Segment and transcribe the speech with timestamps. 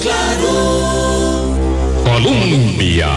[0.00, 1.56] Claro.
[2.04, 3.08] Colombia.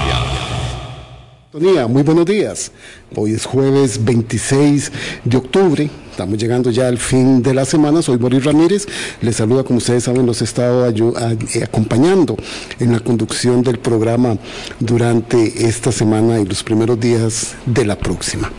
[1.87, 2.71] Muy buenos días.
[3.15, 4.91] Hoy es jueves 26
[5.23, 5.89] de octubre.
[6.11, 8.01] Estamos llegando ya al fin de la semana.
[8.01, 8.87] Soy Boris Ramírez.
[9.21, 12.35] Les saluda, como ustedes saben, los he estado eh, acompañando
[12.79, 14.37] en la conducción del programa
[14.79, 18.51] durante esta semana y los primeros días de la próxima.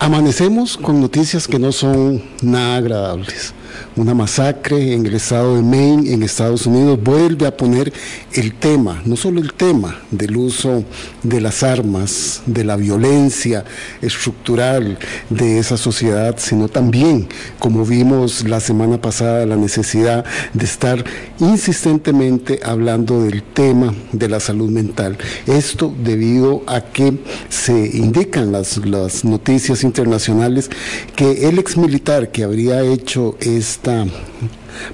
[0.00, 3.54] Amanecemos con noticias que no son nada agradables
[3.96, 7.92] una masacre en el estado de Maine, en Estados Unidos, vuelve a poner
[8.32, 10.84] el tema, no solo el tema del uso
[11.22, 13.64] de las armas, de la violencia
[14.00, 14.98] estructural
[15.30, 21.04] de esa sociedad, sino también, como vimos la semana pasada, la necesidad de estar
[21.38, 25.18] insistentemente hablando del tema de la salud mental.
[25.46, 27.18] Esto debido a que
[27.48, 30.70] se indican las, las noticias internacionales
[31.16, 34.04] que el ex militar que habría hecho esta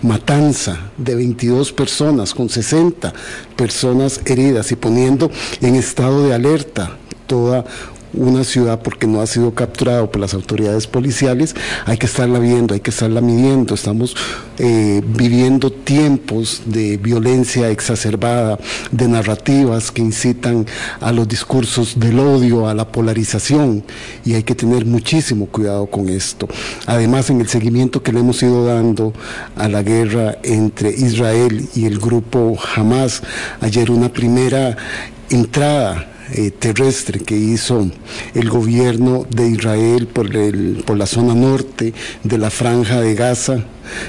[0.02, 3.14] matanza de 22 personas con 60
[3.56, 5.30] personas heridas y poniendo
[5.62, 7.64] en estado de alerta toda
[8.14, 11.54] una ciudad porque no ha sido capturado por las autoridades policiales,
[11.86, 13.74] hay que estarla viendo, hay que estarla midiendo.
[13.74, 14.16] Estamos
[14.58, 18.58] eh, viviendo tiempos de violencia exacerbada,
[18.90, 20.66] de narrativas que incitan
[21.00, 23.84] a los discursos del odio, a la polarización,
[24.24, 26.48] y hay que tener muchísimo cuidado con esto.
[26.86, 29.12] Además, en el seguimiento que le hemos ido dando
[29.56, 33.22] a la guerra entre Israel y el grupo Hamas,
[33.60, 34.76] ayer una primera
[35.30, 37.90] entrada eh, terrestre que hizo
[38.34, 43.64] el gobierno de Israel por, el, por la zona norte de la franja de Gaza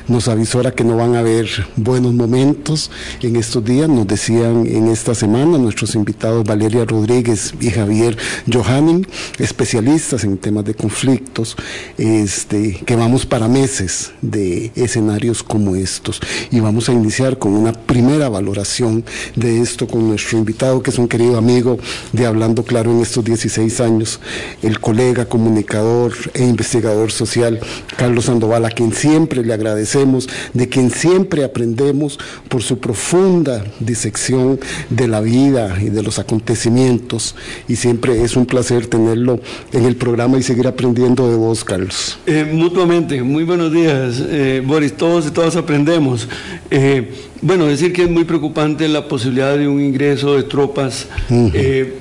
[0.07, 2.91] nos avisora que no van a haber buenos momentos
[3.21, 8.17] en estos días, nos decían en esta semana nuestros invitados Valeria Rodríguez y Javier
[8.51, 9.05] Johanning,
[9.37, 11.55] especialistas en temas de conflictos,
[11.97, 16.19] este, que vamos para meses de escenarios como estos.
[16.51, 19.03] Y vamos a iniciar con una primera valoración
[19.35, 21.77] de esto con nuestro invitado que es un querido amigo
[22.13, 24.19] de Hablando Claro en estos 16 años,
[24.61, 27.59] el colega, comunicador e investigador social
[27.97, 33.63] Carlos Sandoval, a quien siempre le agradecemos agradecemos, de quien siempre aprendemos por su profunda
[33.79, 34.59] disección
[34.89, 37.35] de la vida y de los acontecimientos.
[37.67, 39.39] Y siempre es un placer tenerlo
[39.71, 42.17] en el programa y seguir aprendiendo de vos, Carlos.
[42.25, 44.93] Eh, mutuamente, muy buenos días, eh, Boris.
[44.97, 46.27] Todos y todas aprendemos.
[46.71, 51.07] Eh, bueno, decir que es muy preocupante la posibilidad de un ingreso de tropas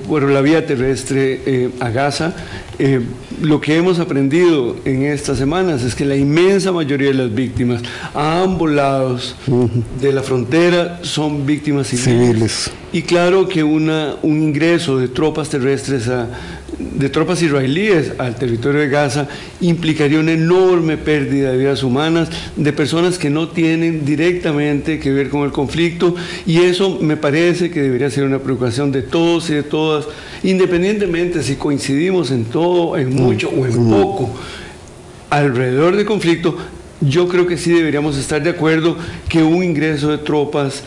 [0.06, 2.34] por la vía terrestre a Gaza.
[2.80, 3.00] Eh,
[3.42, 7.82] lo que hemos aprendido en estas semanas es que la inmensa mayoría de las víctimas
[8.14, 9.34] a ambos lados
[10.00, 12.70] de la frontera son víctimas civiles.
[12.92, 16.28] Y claro que una, un ingreso de tropas terrestres a,
[16.78, 19.28] de tropas israelíes al territorio de Gaza
[19.60, 25.28] implicaría una enorme pérdida de vidas humanas de personas que no tienen directamente que ver
[25.28, 26.14] con el conflicto.
[26.46, 30.06] Y eso me parece que debería ser una preocupación de todos y de todas,
[30.42, 34.30] independientemente si coincidimos en todo, en mucho o en poco
[35.30, 36.56] alrededor del conflicto,
[37.00, 38.96] yo creo que sí deberíamos estar de acuerdo
[39.28, 40.82] que un ingreso de tropas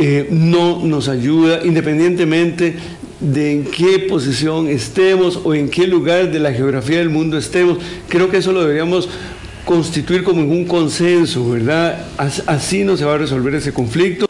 [0.00, 2.76] eh, no nos ayuda, independientemente
[3.18, 7.78] de en qué posición estemos o en qué lugar de la geografía del mundo estemos.
[8.08, 9.08] Creo que eso lo deberíamos
[9.68, 12.06] constituir como un consenso, ¿verdad?
[12.46, 14.24] Así no se va a resolver ese conflicto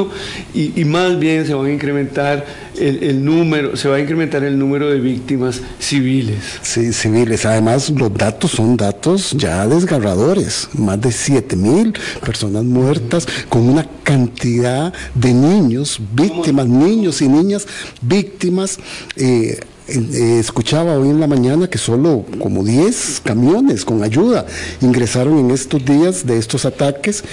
[0.52, 2.44] y, más bien se va a incrementar
[2.76, 6.38] el, número, se va a incrementar el número de víctimas civiles.
[6.62, 7.46] Sí, civiles.
[7.46, 10.70] Además, los datos son datos ya desgarradores.
[10.72, 11.94] Más de 7 mil
[12.26, 17.68] personas muertas con una cantidad de niños, víctimas, niños y niñas
[18.02, 18.80] víctimas.
[19.14, 24.44] Eh, eh, escuchaba hoy en la mañana que solo como 10 camiones con ayuda
[24.82, 27.24] ingresaron en estos días de estos ataques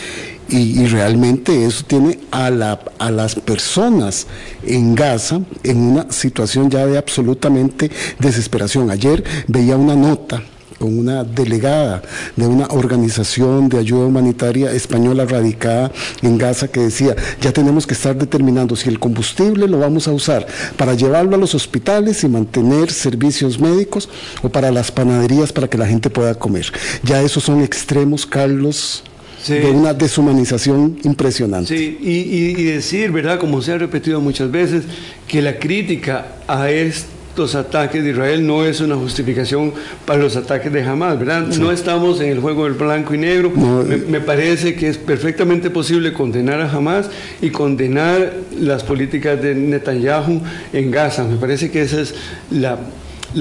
[0.48, 4.28] y, realmente eso tiene a, la, a las personas
[4.64, 7.90] en Gaza en una situación ya de absolutamente
[8.20, 8.92] desesperación.
[8.92, 10.44] Ayer veía una nota
[10.86, 12.04] con una delegada
[12.36, 15.92] de una organización de ayuda humanitaria española radicada
[16.22, 20.12] en Gaza que decía, ya tenemos que estar determinando si el combustible lo vamos a
[20.12, 20.46] usar
[20.78, 24.10] para llevarlo a los hospitales y mantener servicios médicos
[24.44, 26.72] o para las panaderías para que la gente pueda comer.
[27.02, 29.02] Ya esos son extremos, Carlos.
[29.48, 31.76] de una deshumanización impresionante.
[31.76, 33.40] Sí, y, y, decir, ¿verdad?
[33.40, 34.84] Como se ha repetido muchas veces,
[35.28, 39.74] que la crítica a este los ataques de Israel no es una justificación
[40.06, 41.48] para los ataques de Hamas, ¿verdad?
[41.48, 43.52] No estamos en el juego del blanco y negro.
[43.52, 47.10] Me, parece que es perfectamente posible condenar a Hamas
[47.42, 50.42] y condenar las políticas de Netanyahu
[50.74, 51.24] en Gaza.
[51.24, 52.16] Me parece que esa es
[52.52, 52.78] la,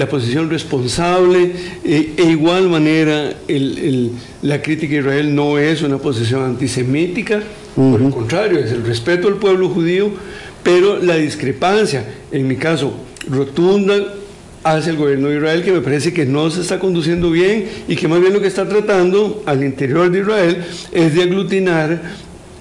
[0.09, 1.53] posición responsable.
[1.83, 3.33] E, e igual manera,
[4.41, 7.41] la crítica a Israel no es una posición antisemítica
[7.75, 10.11] Por el contrario, es el respeto al pueblo judío,
[10.63, 13.95] pero la discrepancia, en mi caso, rotunda
[14.63, 17.95] hacia el gobierno de Israel, que me parece que no se está conduciendo bien y
[17.95, 22.01] que más bien lo que está tratando al interior de Israel es de aglutinar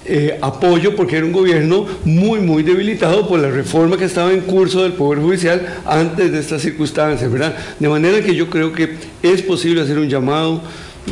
[0.06, 4.42] eh, apoyo porque era un gobierno muy, muy debilitado por la reforma que estaba en
[4.42, 7.56] curso del Poder Judicial antes de estas circunstancias, ¿verdad?
[7.78, 10.60] De manera que yo creo que es posible hacer un llamado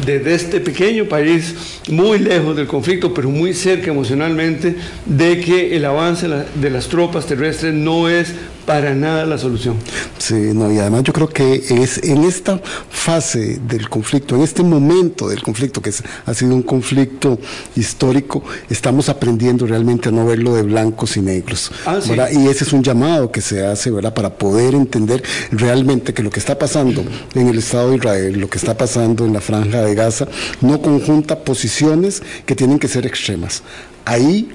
[0.05, 1.55] desde este pequeño país,
[1.88, 4.75] muy lejos del conflicto, pero muy cerca emocionalmente,
[5.06, 8.34] de que el avance de las tropas terrestres no es
[8.66, 9.76] para nada la solución.
[10.18, 12.60] Sí, no, y además yo creo que es en esta
[12.90, 15.92] fase del conflicto, en este momento del conflicto, que
[16.26, 17.38] ha sido un conflicto
[17.76, 21.70] histórico, estamos aprendiendo realmente a no verlo de blancos y negros.
[21.86, 22.12] Ah, sí.
[22.12, 24.14] Y ese es un llamado que se hace ¿verdad?
[24.14, 27.04] para poder entender realmente que lo que está pasando
[27.34, 30.28] en el Estado de Israel, lo que está pasando en la franja de Gaza,
[30.60, 33.62] no conjunta posiciones que tienen que ser extremas.
[34.04, 34.50] Ahí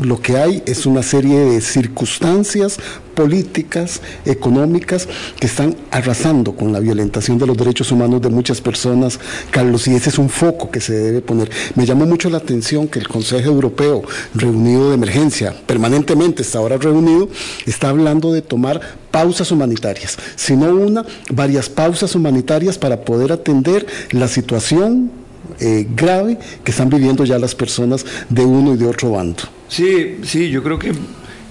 [0.00, 2.78] lo que hay es una serie de circunstancias
[3.14, 5.08] políticas, económicas,
[5.38, 9.18] que están arrasando con la violentación de los derechos humanos de muchas personas,
[9.50, 11.50] Carlos, y ese es un foco que se debe poner.
[11.74, 14.02] Me llamó mucho la atención que el Consejo Europeo,
[14.34, 17.28] reunido de emergencia, permanentemente está ahora reunido,
[17.66, 18.80] está hablando de tomar
[19.10, 25.19] pausas humanitarias, sino una, varias pausas humanitarias para poder atender la situación
[25.60, 29.42] eh, grave que están viviendo ya las personas de uno y de otro bando.
[29.68, 30.92] Sí, sí, yo creo que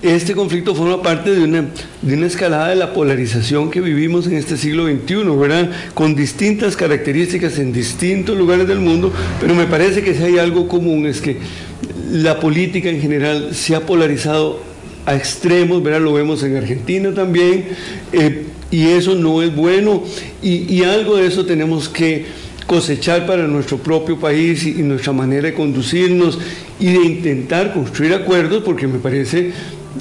[0.01, 4.87] este conflicto forma parte de una, escalada de la polarización que vivimos en este siglo
[4.87, 5.69] XXI, ¿verdad?
[5.93, 9.11] Con distintas características en distintos lugares del mundo,
[9.41, 11.37] pero me parece que si hay algo común es que
[12.11, 14.61] la política en general se ha polarizado
[15.05, 16.01] a extremos, ¿verdad?
[16.01, 17.65] Lo vemos en Argentina también,
[18.13, 20.03] eh, y eso no es bueno,
[20.41, 22.25] y algo de eso tenemos que
[22.69, 26.37] cosechar para nuestro propio país y, nuestra manera de conducirnos
[26.79, 29.51] y de intentar construir acuerdos, porque me parece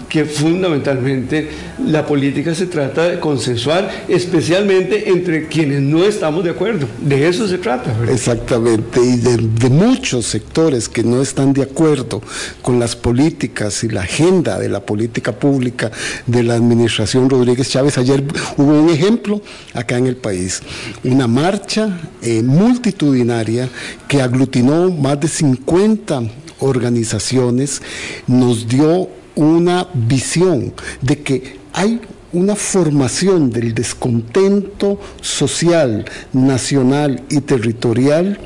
[0.08, 1.48] que fundamentalmente
[1.86, 6.86] la política se trata de consensuar, especialmente entre quienes no estamos de acuerdo.
[7.00, 7.94] De eso se trata.
[8.10, 12.22] Exactamente, y de, muchos sectores que no están de acuerdo
[12.62, 15.90] con las políticas y la agenda de la política pública
[16.26, 17.98] de la administración Rodríguez Chávez.
[17.98, 18.24] Ayer
[18.56, 19.40] hubo un ejemplo
[19.74, 20.62] acá en el país,
[21.04, 23.68] una marcha eh, multitudinaria
[24.08, 26.22] que aglutinó más de 50
[26.60, 27.82] organizaciones,
[28.26, 29.08] nos dio
[29.38, 32.00] una visión de que hay
[32.32, 38.38] una formación del descontento social, nacional y territorial,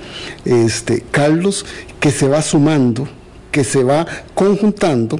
[0.44, 1.64] este, Carlos,
[1.98, 3.08] que se va sumando,
[3.50, 5.18] que se va conjuntando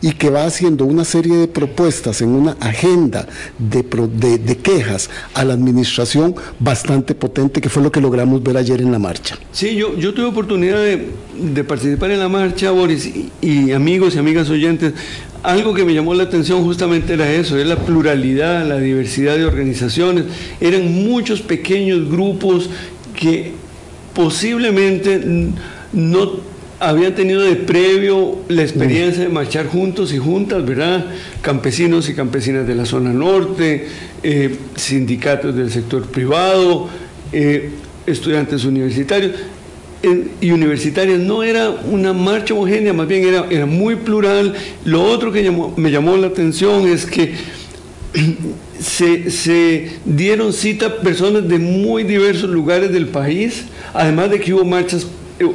[0.00, 3.26] y que va haciendo una serie de propuestas en una agenda
[3.58, 8.80] de, de, quejas a la administración bastante potente, que fue lo que logramos ver ayer
[8.80, 9.36] en la marcha.
[9.52, 14.14] Sí, yo, yo tuve oportunidad de, de participar en la marcha, Boris, y, y, amigos
[14.14, 14.92] y amigas oyentes,
[15.42, 19.44] algo que me llamó la atención justamente era eso, era la pluralidad, la diversidad de
[19.44, 20.24] organizaciones,
[20.60, 22.70] eran muchos pequeños grupos
[23.14, 23.52] que
[24.14, 25.52] posiblemente
[25.92, 26.47] no
[26.80, 31.06] habían tenido de previo la experiencia de marchar juntos y juntas, ¿verdad?
[31.40, 33.86] Campesinos y campesinas de la zona norte,
[34.22, 36.88] eh, sindicatos del sector privado,
[37.32, 37.70] eh,
[38.06, 39.32] estudiantes universitarios
[40.40, 41.18] y universitarias.
[41.18, 44.54] No era una marcha homogénea, más bien era, era muy plural.
[44.84, 47.34] Lo otro que me llamó la atención es que
[48.80, 54.64] se, se dieron cita personas de muy diversos lugares del país, además de que hubo
[54.64, 55.08] marchas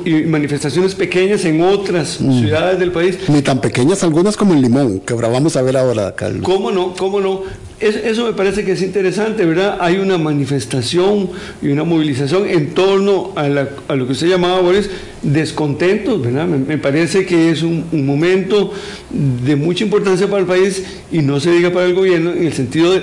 [0.06, 2.40] y manifestaciones pequeñas en otras mm.
[2.40, 3.18] ciudades del país.
[3.28, 6.42] Ni tan pequeñas algunas como en Limón, que ahora vamos a ver ahora, Carlos.
[6.44, 6.94] ¿Cómo no?
[6.94, 7.42] ¿Cómo no?
[7.80, 9.78] Es, eso me parece que es interesante, ¿verdad?
[9.82, 11.30] Hay una manifestación
[11.62, 14.90] y una movilización en torno a, la, a lo que usted llamaba, Boris,
[15.22, 16.48] descontentos, ¿verdad?
[16.48, 18.72] Me, me parece que es un, un, momento
[19.12, 22.54] de mucha importancia para el país y no se diga para el gobierno en el
[22.54, 23.02] sentido de,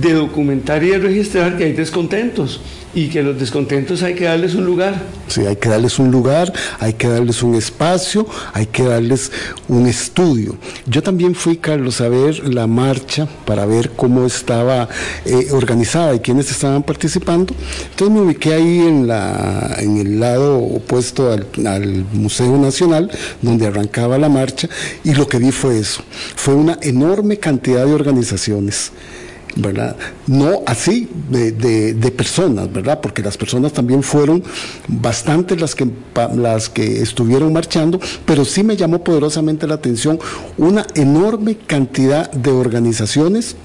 [0.00, 2.60] de documentar y de registrar que hay descontentos
[2.94, 5.02] y que los descontentos hay que darles un lugar.
[5.26, 9.32] Sí, hay que darles un lugar, hay que darles un espacio, hay que darles
[9.68, 10.56] un estudio.
[10.86, 14.88] Yo también fui, Carlos, a ver la marcha para ver cómo estaba
[15.24, 17.54] eh, organizada y quiénes estaban participando.
[17.90, 23.10] Entonces me ubiqué ahí en, la, en el lado opuesto al, al Museo Nacional,
[23.42, 24.68] donde arrancaba la marcha,
[25.02, 26.02] y lo que vi fue eso.
[26.36, 28.92] Fue una enorme cantidad de organizaciones.
[29.56, 29.96] ¿Verdad?
[30.26, 33.00] No así de, personas, ¿verdad?
[33.00, 34.42] Porque las personas también fueron
[34.88, 35.86] bastantes las que,
[36.34, 40.18] las que estuvieron marchando, pero sí me llamó poderosamente la atención
[40.58, 43.56] una enorme cantidad de organizaciones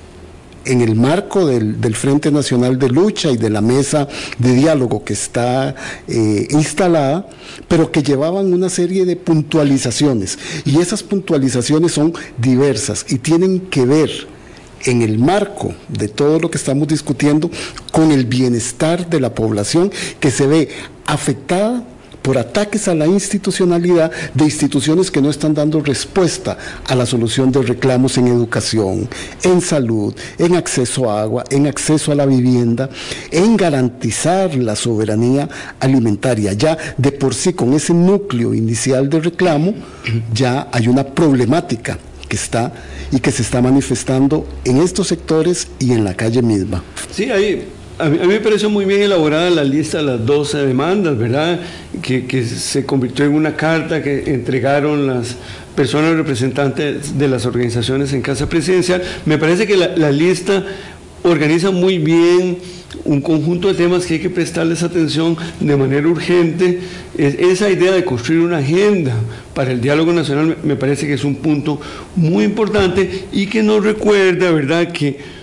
[0.65, 5.13] en el marco del, Frente Nacional de Lucha y de la mesa de diálogo que
[5.13, 5.75] está
[6.07, 7.27] eh, instalada,
[7.67, 10.37] pero que llevaban una serie de puntualizaciones.
[10.65, 14.38] Y esas puntualizaciones son diversas y tienen que ver
[14.85, 17.49] en el marco de todo lo que estamos discutiendo
[17.91, 20.69] con el bienestar de la población que se ve
[21.05, 21.83] afectada
[22.21, 27.51] por ataques a la institucionalidad de instituciones que no están dando respuesta a la solución
[27.51, 29.07] de reclamos en educación,
[29.43, 32.89] en salud, en acceso a agua, en acceso a la vivienda,
[33.31, 36.53] en garantizar la soberanía alimentaria.
[36.53, 39.73] Ya de por sí, con ese núcleo inicial de reclamo,
[40.33, 41.97] ya hay una problemática
[42.29, 42.71] que está
[43.11, 46.83] y que se está manifestando en estos sectores y en la calle misma.
[47.11, 47.67] Sí, ahí
[47.99, 51.59] a mí, me pareció muy bien elaborada la lista de las 12 demandas, ¿verdad?
[52.01, 55.35] Que, se convirtió en una carta que entregaron las
[55.75, 59.03] personas representantes de las organizaciones en Casa Presidencial.
[59.25, 60.63] Me parece que la, lista
[61.23, 62.59] organiza muy bien
[63.05, 66.79] un conjunto de temas que hay que prestarles atención de manera urgente.
[67.17, 69.13] esa idea de construir una agenda
[69.53, 71.79] para el diálogo nacional me parece que es un punto
[72.15, 75.39] muy importante y que nos recuerda, ¿verdad?, que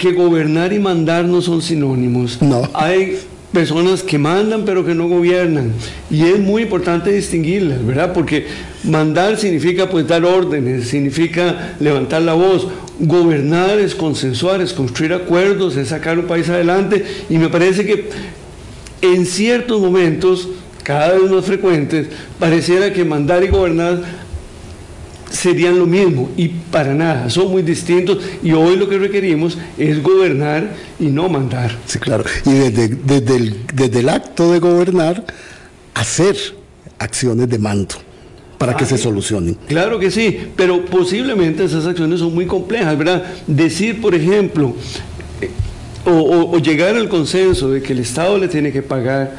[0.00, 2.40] que gobernar y mandar no son sinónimos.
[2.40, 2.62] No.
[2.72, 3.18] Hay
[3.52, 5.72] personas que mandan pero que no gobiernan.
[6.10, 8.14] Y es muy importante distinguirlas, ¿verdad?
[8.14, 8.46] Porque
[8.82, 12.68] mandar significa pues dar órdenes, significa levantar la voz.
[13.00, 17.04] Gobernar es consensuar, es construir acuerdos, es sacar un país adelante.
[17.28, 18.08] Y me parece que
[19.02, 20.48] en ciertos momentos,
[20.82, 24.02] cada vez más frecuentes, pareciera que mandar y gobernar
[25.30, 30.02] serían lo mismo y para nada, son muy distintos y hoy lo que requerimos es
[30.02, 31.76] gobernar y no mandar.
[31.86, 35.24] Sí, claro, y desde, desde, el, acto de gobernar,
[35.94, 36.36] hacer
[36.98, 37.94] acciones de mando
[38.60, 39.56] para que se solucionen.
[39.68, 43.24] Claro que sí, pero posiblemente esas acciones son muy complejas, ¿verdad?
[43.46, 44.76] Decir, por ejemplo,
[45.40, 45.48] eh,
[46.04, 49.34] o llegar al consenso de que el Estado le tiene que pagar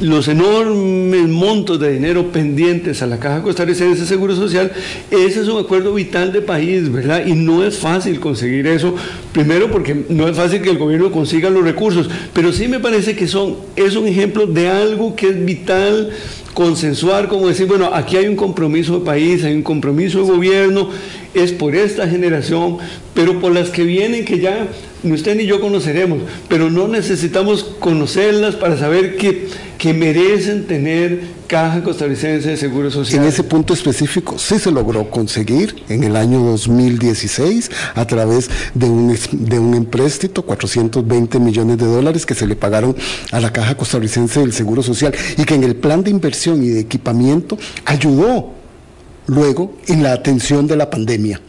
[0.00, 4.72] los enormes montos de dinero pendientes a la Caja Costarricense de Seguro Social,
[5.10, 7.26] ese es un acuerdo vital de país, ¿verdad?
[7.26, 8.94] Y no es fácil conseguir eso,
[9.32, 13.14] primero porque no es fácil que el gobierno consiga los recursos, pero sí me parece
[13.14, 16.10] que son, es un ejemplo de algo que es vital
[16.58, 20.88] consensuar, como decir, bueno, aquí hay un compromiso de país, hay un compromiso de gobierno,
[21.32, 22.78] es por esta generación,
[23.14, 24.66] pero por las que vienen que ya
[25.04, 29.46] ni usted ni yo conoceremos, pero no necesitamos conocerlas para saber que,
[29.78, 33.22] que merecen tener Caja Costarricense de Seguro Social.
[33.22, 38.86] En ese punto específico sí se logró conseguir en el año 2016 a través de
[38.86, 42.96] un, de un empréstito, 420 millones de dólares que se le pagaron
[43.30, 46.68] a la Caja Costarricense del Seguro Social y que en el plan de inversión y
[46.68, 48.52] de equipamiento ayudó
[49.26, 51.40] luego en la atención de la pandemia.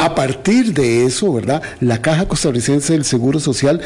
[0.00, 1.62] A partir de eso, ¿verdad?
[1.80, 3.80] La Caja Costarricense del Seguro Social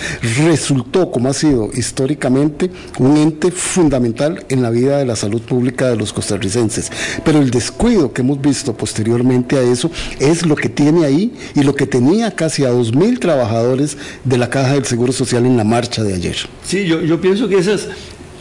[0.45, 5.89] resultó, como ha sido históricamente, un ente fundamental en la vida de la salud pública
[5.89, 6.91] de los costarricenses.
[7.25, 11.63] Pero el descuido que hemos visto posteriormente a eso es lo que tiene ahí y
[11.63, 15.65] lo que tenía casi a 2.000 trabajadores de la Caja del Seguro Social en la
[15.65, 16.37] marcha de ayer.
[16.67, 17.89] Sí, yo, yo pienso que esas,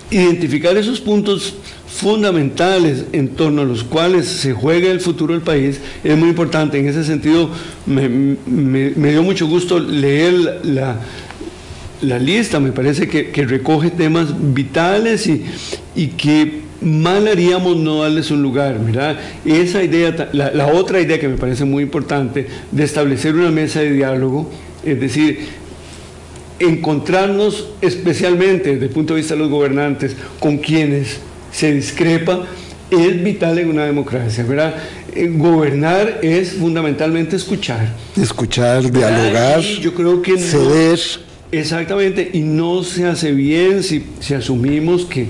[0.10, 1.56] identificar esos puntos
[1.92, 6.80] fundamentales en torno a los cuales se juega el futuro del país es muy importante.
[6.80, 7.50] En ese sentido,
[7.86, 15.44] me, dio mucho gusto leer la, lista, me parece que, recoge temas vitales y,
[15.96, 19.20] y, que mal haríamos no darles un lugar, ¿verdad?
[19.46, 23.82] Esa idea, la, la otra idea que me parece muy importante, de establecer una mesa
[23.82, 24.50] de diálogo,
[24.84, 25.40] es decir,
[26.58, 31.20] encontrarnos especialmente desde el punto de vista de los gobernantes con quienes
[31.52, 32.46] se discrepa,
[32.90, 34.76] es vital en una democracia, ¿verdad?
[35.16, 37.94] Eh, gobernar es fundamentalmente escuchar.
[38.20, 41.00] Escuchar, dialogar, yo creo que ceder.
[41.52, 45.28] exactamente, y no se hace bien si, si asumimos que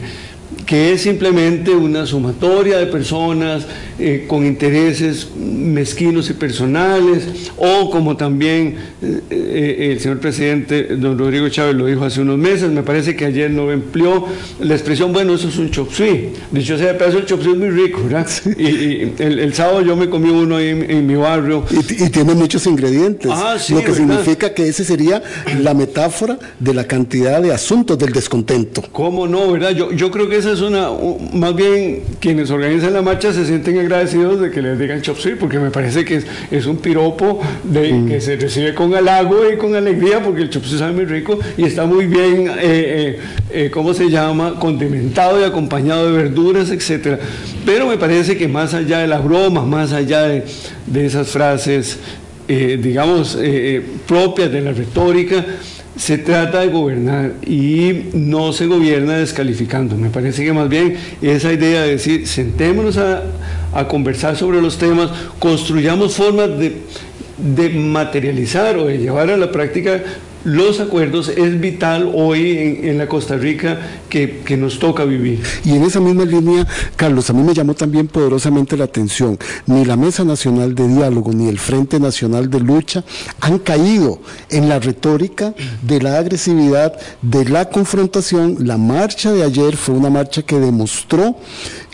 [0.72, 3.68] que es simplemente una sumatoria de personas
[4.00, 11.20] eh, con intereses mezquinos y personales, o como también eh, eh, el señor presidente don
[11.20, 14.26] Rodrigo Chávez lo dijo hace unos meses, me parece que ayer no empleó
[14.62, 16.30] la expresión, bueno, eso es un chop suey.
[16.52, 18.30] Dicho sea de paso, el chop suey es muy rico, ¿verdad?
[18.58, 21.66] Y, el, sábado yo me comí uno ahí en, mi barrio.
[21.70, 25.22] Y, tiene muchos ingredientes, ah, lo que significa que ese sería
[25.60, 28.82] la metáfora de la cantidad de asuntos del descontento.
[28.94, 29.72] ¿Cómo no, verdad?
[29.72, 30.90] Yo, yo creo que esa es una,
[31.34, 35.36] más bien quienes organizan la marcha se sienten agradecidos de que les digan chop suey,
[35.36, 38.08] porque me parece que es, un piropo de, mm.
[38.08, 41.40] que se recibe con halago y con alegría, porque el chop suey sabe muy rico
[41.58, 43.20] y está muy bien, eh, eh,
[43.52, 44.60] eh, ¿cómo se llama?
[44.60, 47.20] Condimentado y acompañado de verduras, etcétera.
[47.66, 50.44] Pero me parece que más allá de las bromas, más allá de,
[50.88, 52.00] de esas frases
[52.48, 53.38] eh, digamos,
[54.06, 55.46] propias de la retórica,
[55.98, 59.98] se trata de gobernar y no se gobierna descalificando.
[59.98, 63.24] Me parece que más bien esa idea de decir, sentémonos a,
[63.88, 70.02] conversar sobre los temas, construyamos formas de materializar o de llevar a la práctica
[70.44, 73.80] los acuerdos es vital hoy en, la Costa Rica
[74.10, 75.42] que, nos toca vivir.
[75.64, 79.86] Y en esa misma línea, Carlos, a mí me llamó también poderosamente la atención, ni
[79.86, 83.04] la Mesa Nacional de Diálogo ni el Frente Nacional de Lucha
[83.40, 84.20] han caído
[84.50, 88.58] en la retórica de la agresividad, de la confrontación.
[88.68, 91.36] La marcha de ayer fue una marcha que demostró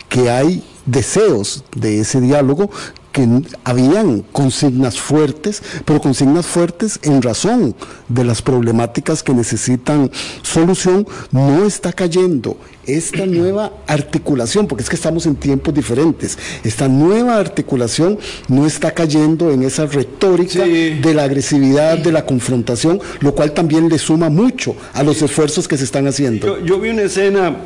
[0.08, 2.70] que hay deseos de ese diálogo,
[3.12, 3.26] que
[3.64, 7.74] habían consignas fuertes, pero consignas fuertes en razón
[8.08, 10.10] de las problemáticas que necesitan
[10.42, 16.88] solución, no está cayendo esta nueva articulación, porque es que estamos en tiempos diferentes, esta
[16.88, 23.34] nueva articulación no está cayendo en esa retórica de la agresividad, de la confrontación, lo
[23.34, 26.64] cual también le suma mucho a los esfuerzos que se están haciendo.
[26.64, 27.56] yo vi una escena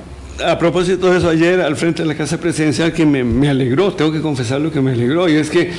[0.44, 4.12] a propósito de eso, ayer al frente de la Casa Presidencial que me, alegró, tengo
[4.12, 5.70] que confesar lo que me alegró, y es que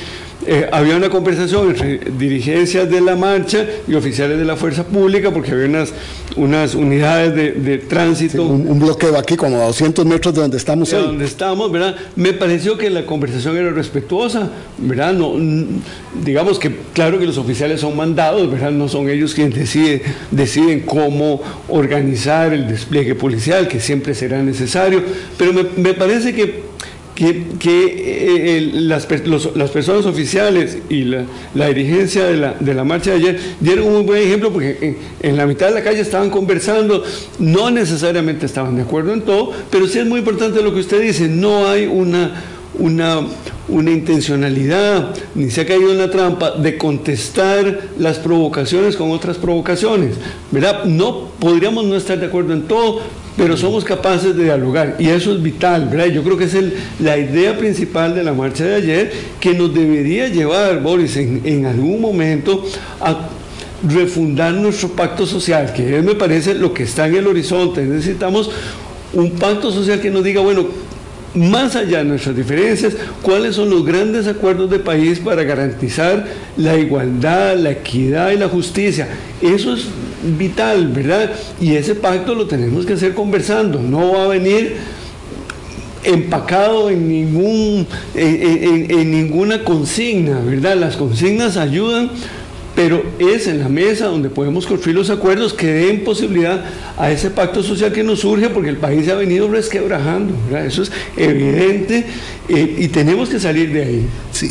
[0.47, 5.31] eh, había una conversación entre dirigencias de la marcha y oficiales de la fuerza pública,
[5.31, 5.93] porque había unas,
[6.35, 8.43] unas unidades de, tránsito.
[8.43, 11.95] un, bloqueo aquí, como a 200 metros de donde estamos de donde estamos, ¿verdad?
[12.15, 15.13] Me pareció que la conversación era respetuosa, ¿verdad?
[15.13, 15.33] No,
[16.23, 18.71] digamos que, claro que los oficiales son mandados, ¿verdad?
[18.71, 25.03] No son ellos quienes deciden, deciden cómo organizar el despliegue policial, que siempre será necesario,
[25.38, 26.72] pero me, me parece que
[27.15, 29.08] que, eh, las,
[29.55, 33.88] las, personas oficiales y la, la dirigencia de la, de la, marcha de ayer dieron
[33.88, 37.03] un buen ejemplo porque en, la mitad de la calle estaban conversando,
[37.39, 41.01] no necesariamente estaban de acuerdo en todo, pero sí es muy importante lo que usted
[41.01, 42.43] dice, no hay una,
[42.79, 43.22] una,
[43.67, 49.38] una intencionalidad, ni se ha caído en la trampa de contestar las provocaciones con otras
[49.38, 50.15] provocaciones,
[50.51, 50.86] ¿verdad?
[50.86, 53.01] No podríamos no estar de acuerdo en todo,
[53.35, 56.07] pero somos capaces de dialogar y eso es vital, ¿verdad?
[56.07, 56.55] Yo creo que es
[56.99, 61.99] la idea principal de la marcha de ayer que nos debería llevar, Boris, en, algún
[61.99, 62.63] momento
[63.01, 63.29] a
[63.88, 67.84] refundar nuestro pacto social, que me parece lo que está en el horizonte.
[67.84, 68.51] Necesitamos
[69.13, 70.67] un pacto social que nos diga, bueno,
[71.36, 76.26] más allá de nuestras diferencias, cuáles son los grandes acuerdos de país para garantizar
[76.58, 79.08] la igualdad, la equidad y la justicia.
[79.41, 79.88] Eso es
[80.38, 81.32] vital, ¿verdad?
[81.60, 84.78] Y ese pacto lo tenemos que hacer conversando, no va a venir
[86.04, 90.76] empacado en, ningún, en, ninguna consigna, ¿verdad?
[90.76, 92.12] Las consignas ayudan
[92.75, 96.63] pero es en la mesa donde podemos construir los acuerdos que den posibilidad
[96.97, 100.83] a ese pacto social que nos surge porque el país se ha venido resquebrajando, eso
[100.83, 102.05] es evidente
[102.49, 104.07] eh, y tenemos que salir de ahí.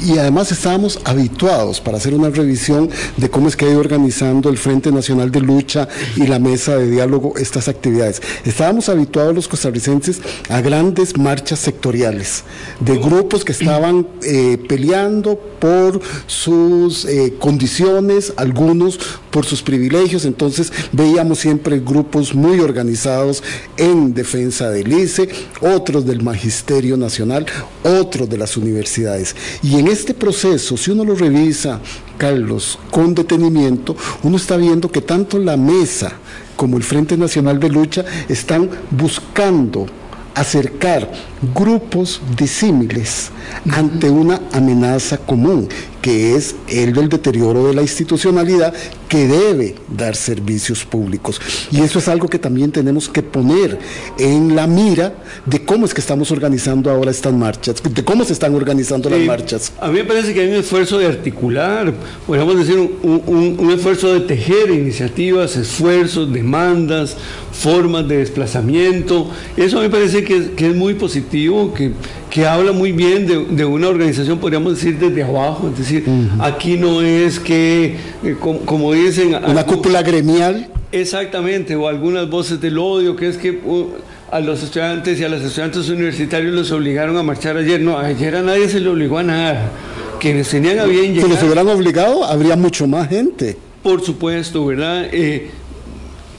[0.07, 4.49] y además estábamos habituados para hacer una revisión de cómo es que ha ido organizando
[4.49, 8.23] el Frente Nacional de Lucha y la mesa de diálogo estas actividades.
[8.45, 12.45] Estábamos habituados los costarricenses a grandes marchas sectoriales
[12.81, 18.99] de grupos que estaban eh, peleando por sus eh, condiciones, algunos
[19.31, 23.43] por sus privilegios, entonces veíamos siempre grupos muy organizados
[23.77, 25.29] en defensa del ICE,
[25.61, 27.47] otros del Magisterio Nacional,
[27.83, 29.35] otros de las universidades.
[29.63, 31.81] Y en este proceso, si uno lo revisa,
[32.19, 36.13] Carlos, con detenimiento, uno está viendo que tanto la mesa
[36.57, 39.87] como el Frente Nacional de Lucha están buscando
[40.35, 41.11] acercar
[41.55, 43.31] grupos disímiles
[43.71, 45.69] ante una amenaza común,
[46.03, 48.75] que es el del deterioro de la institucionalidad
[49.09, 51.41] que debe dar servicios públicos.
[51.71, 53.79] Y eso es algo que también tenemos que poner
[54.19, 55.15] en la mira
[55.47, 59.21] de cómo es que estamos organizando ahora estas marchas, de cómo se están organizando las
[59.21, 59.73] marchas.
[59.81, 61.93] A mí me parece que hay un esfuerzo de articular,
[62.27, 67.17] podríamos decir, un, esfuerzo de tejer iniciativas, esfuerzos, demandas,
[67.53, 69.31] formas de desplazamiento.
[69.57, 71.93] Eso me parece que, es muy positivo, que,
[72.31, 75.69] que habla muy bien de, una organización, podríamos decir, desde abajo.
[75.69, 75.92] Es decir,
[76.41, 79.35] aquí no es que, eh, como, dicen...
[79.35, 80.69] Una cúpula gremial.
[80.93, 83.51] Exactamente, o algunas voces del odio, que es que...
[83.51, 83.89] Uh,
[84.33, 87.83] a los estudiantes y a los estudiantes universitarios los obligaron a marchar ayer.
[87.83, 89.71] No, ayer a nadie se le obligó a nada.
[90.19, 91.27] Quienes tenían a bien llegar...
[91.27, 93.59] Si los hubieran obligado, habría mucho más gente.
[93.83, 95.07] Por supuesto, ¿verdad?
[95.13, 95.51] Eh,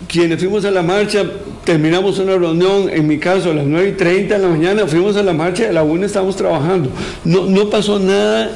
[0.07, 1.23] quienes fuimos a la marcha,
[1.63, 5.15] terminamos una reunión, en mi caso a las 9 y 30 de la mañana, fuimos
[5.15, 6.89] a la marcha, a la 1 estábamos trabajando.
[7.23, 8.49] No, no pasó nada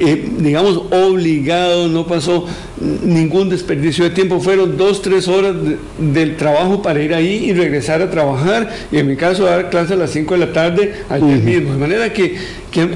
[0.00, 2.46] eh, digamos, obligado, no pasó
[2.80, 5.54] ningún desperdicio de tiempo, fueron dos, tres horas
[5.98, 9.94] del trabajo para ir ahí y regresar a trabajar, y en mi caso dar clase
[9.94, 11.72] a las 5 de la tarde ayer mismo.
[11.72, 12.36] De manera que,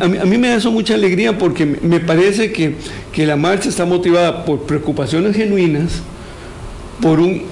[0.00, 2.74] a, mí, me da eso mucha alegría porque me parece que,
[3.12, 6.02] que la marcha está motivada por preocupaciones genuinas,
[7.00, 7.42] por un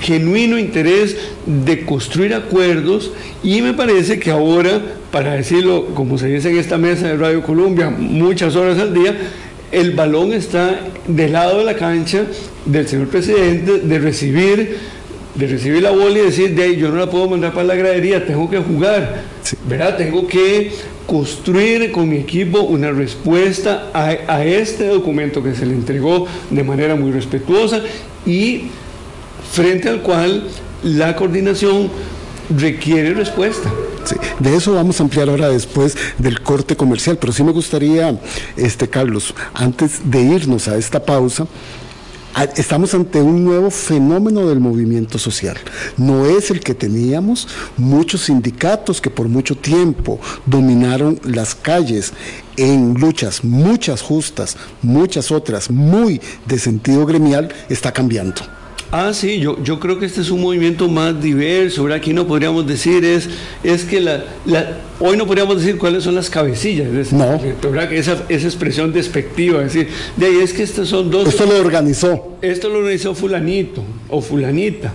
[0.00, 3.10] genuino interés de construir acuerdos
[3.42, 4.80] y me parece que ahora,
[5.16, 9.16] para decirlo como se dice en esta mesa de Radio Colombia, muchas horas al día,
[9.72, 12.26] el balón está del lado de la cancha
[12.66, 14.76] del señor presidente de recibir
[15.34, 17.76] de recibir la bola y decir, de ahí yo no la puedo mandar para la
[17.76, 19.22] gradería, tengo que jugar,
[19.66, 19.96] ¿verdad?
[19.96, 20.70] Tengo que
[21.06, 26.62] construir con mi equipo una respuesta a, a, este documento que se le entregó de
[26.62, 27.80] manera muy respetuosa
[28.26, 28.66] y
[29.50, 30.46] frente al cual
[30.82, 31.88] la coordinación
[32.54, 33.72] requiere respuesta.
[34.38, 38.18] De eso vamos a ampliar ahora después del corte comercial, pero sí me gustaría,
[38.56, 41.46] este Carlos, antes de irnos a esta pausa,
[42.56, 45.56] estamos ante un nuevo fenómeno del movimiento social.
[45.96, 52.12] No es el que teníamos muchos sindicatos que por mucho tiempo dominaron las calles
[52.56, 58.42] en luchas, muchas justas, muchas otras muy de sentido gremial, está cambiando.
[58.92, 61.82] Ah, sí, yo, yo creo que este es un movimiento más diverso.
[61.84, 61.98] ¿verdad?
[61.98, 63.28] Aquí no podríamos decir es,
[63.64, 64.24] es que la,
[65.00, 67.12] hoy no podríamos decir cuáles son las cabecillas.
[67.12, 67.40] no.
[67.62, 67.88] ¿verdad?
[67.88, 71.28] Que esa, esa expresión despectiva, decir, de ahí es que estos son dos.
[71.28, 72.38] Esto lo organizó.
[72.42, 74.94] Esto lo organizó fulanito o fulanita.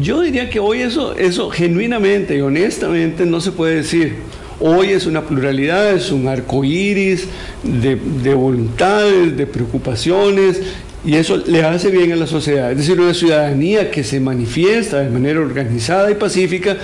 [0.00, 4.16] Yo diría que hoy eso, eso genuinamente y honestamente no se puede decir.
[4.58, 7.26] Hoy es una pluralidad, es un arco iris
[7.64, 10.60] de, de voluntades, de preocupaciones
[11.04, 15.00] y eso le hace bien a la sociedad, es decir, una ciudadanía que se manifiesta
[15.00, 16.76] de manera organizada y pacífica,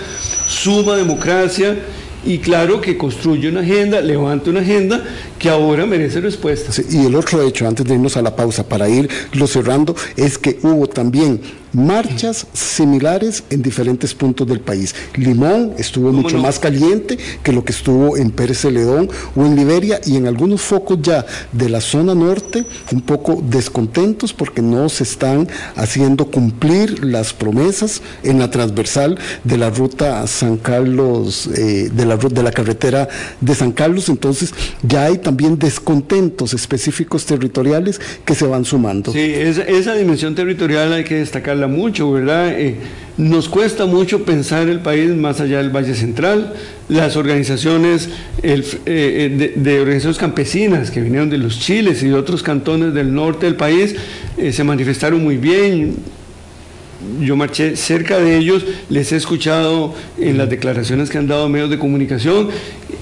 [0.46, 1.76] suma democracia
[2.24, 5.02] y claro que construye una agenda, levanta una agenda
[5.38, 6.72] que ahora merece respuesta.
[6.90, 10.58] y el otro hecho, antes de irnos a la pausa, para irlo cerrando, es que
[10.62, 11.40] hubo también
[11.72, 14.94] marchas similares en diferentes puntos del país.
[15.14, 20.00] Limón estuvo mucho más caliente que lo que estuvo en Pérez Celedón o en Liberia
[20.04, 25.04] y en algunos focos ya de la zona norte un poco descontentos porque no se
[25.04, 32.06] están haciendo cumplir las promesas en la transversal de la ruta San Carlos, eh, de,
[32.06, 33.08] la, de la carretera
[33.40, 34.08] de San Carlos.
[34.08, 34.52] Entonces
[34.82, 39.12] ya hay también descontentos específicos territoriales que se van sumando.
[39.12, 42.52] Sí, esa, dimensión territorial hay que destacar mucho, ¿verdad?
[42.58, 42.76] Eh,
[43.16, 46.54] nos cuesta mucho pensar el país más allá del Valle Central.
[46.88, 48.08] Las organizaciones
[48.42, 53.12] eh, eh, de, organizaciones campesinas que vinieron de los Chiles y de otros cantones del
[53.12, 53.96] norte del país
[54.52, 55.96] se manifestaron muy bien.
[57.20, 61.70] Yo marché cerca de ellos, les he escuchado en las declaraciones que han dado medios
[61.70, 62.48] de comunicación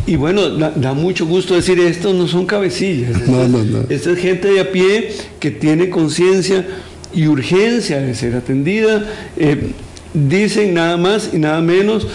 [0.07, 3.81] y bueno, da, mucho gusto decir, estos no son cabecillas, no, no, no.
[3.89, 6.67] esta es gente de a pie que tiene conciencia
[7.13, 9.05] y urgencia de ser atendida.
[9.37, 9.73] Eh,
[10.15, 12.07] dicen nada más y nada menos,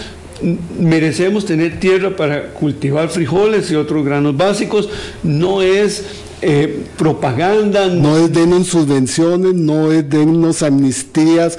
[0.78, 4.88] merecemos tener tierra para cultivar frijoles y otros granos básicos,
[5.22, 6.04] no es
[6.42, 7.86] eh, propaganda.
[7.86, 11.58] No, es denos subvenciones, no es denos amnistías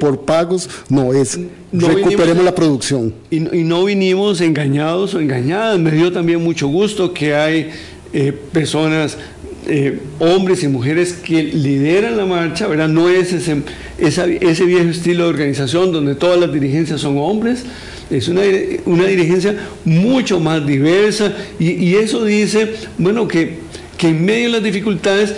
[0.00, 1.38] por, pagos, no es
[1.72, 3.14] recuperemos la producción.
[3.30, 7.70] Y, no vinimos engañados o engañadas, me dio también mucho gusto que hay
[8.12, 9.16] eh, personas
[9.68, 12.88] eh, hombres y mujeres que lideran la marcha, ¿verdad?
[12.88, 13.62] No es ese,
[13.98, 17.64] ese viejo estilo de organización donde todas las dirigencias son hombres,
[18.10, 18.42] es una,
[18.86, 23.58] una dirigencia mucho más diversa y, eso dice, bueno, que,
[24.00, 25.34] que, en medio de las dificultades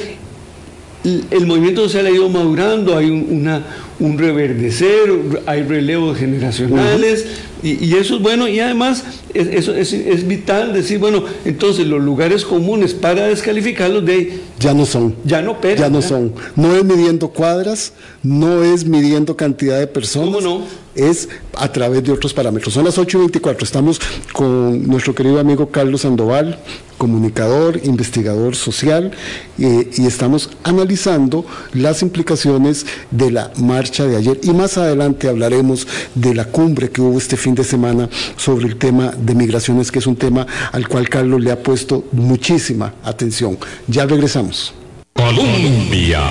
[1.04, 3.64] el, movimiento social ha ido madurando, hay una,
[3.98, 7.26] un reverdecer, hay relevos generacionales,
[7.62, 12.44] y, eso es bueno, y además es, eso es, vital decir, bueno, entonces los lugares
[12.44, 15.16] comunes para descalificarlos de ya no son.
[15.24, 16.32] Ya no Ya no son.
[16.54, 20.34] No es midiendo cuadras, no es midiendo cantidad de personas.
[20.34, 20.64] ¿Cómo no?
[20.94, 22.74] Es a través de otros parámetros.
[22.74, 23.64] Son las 8 y 24.
[23.64, 24.00] Estamos
[24.32, 26.60] con nuestro querido amigo Carlos Sandoval,
[27.02, 29.10] comunicador, investigador social,
[29.58, 34.38] eh, y estamos analizando las implicaciones de la marcha de ayer.
[34.44, 38.76] Y más adelante hablaremos de la cumbre que hubo este fin de semana sobre el
[38.76, 43.58] tema de migraciones, que es un tema al cual Carlos le ha puesto muchísima atención.
[43.88, 44.72] Ya regresamos.
[45.14, 46.22] Colombia.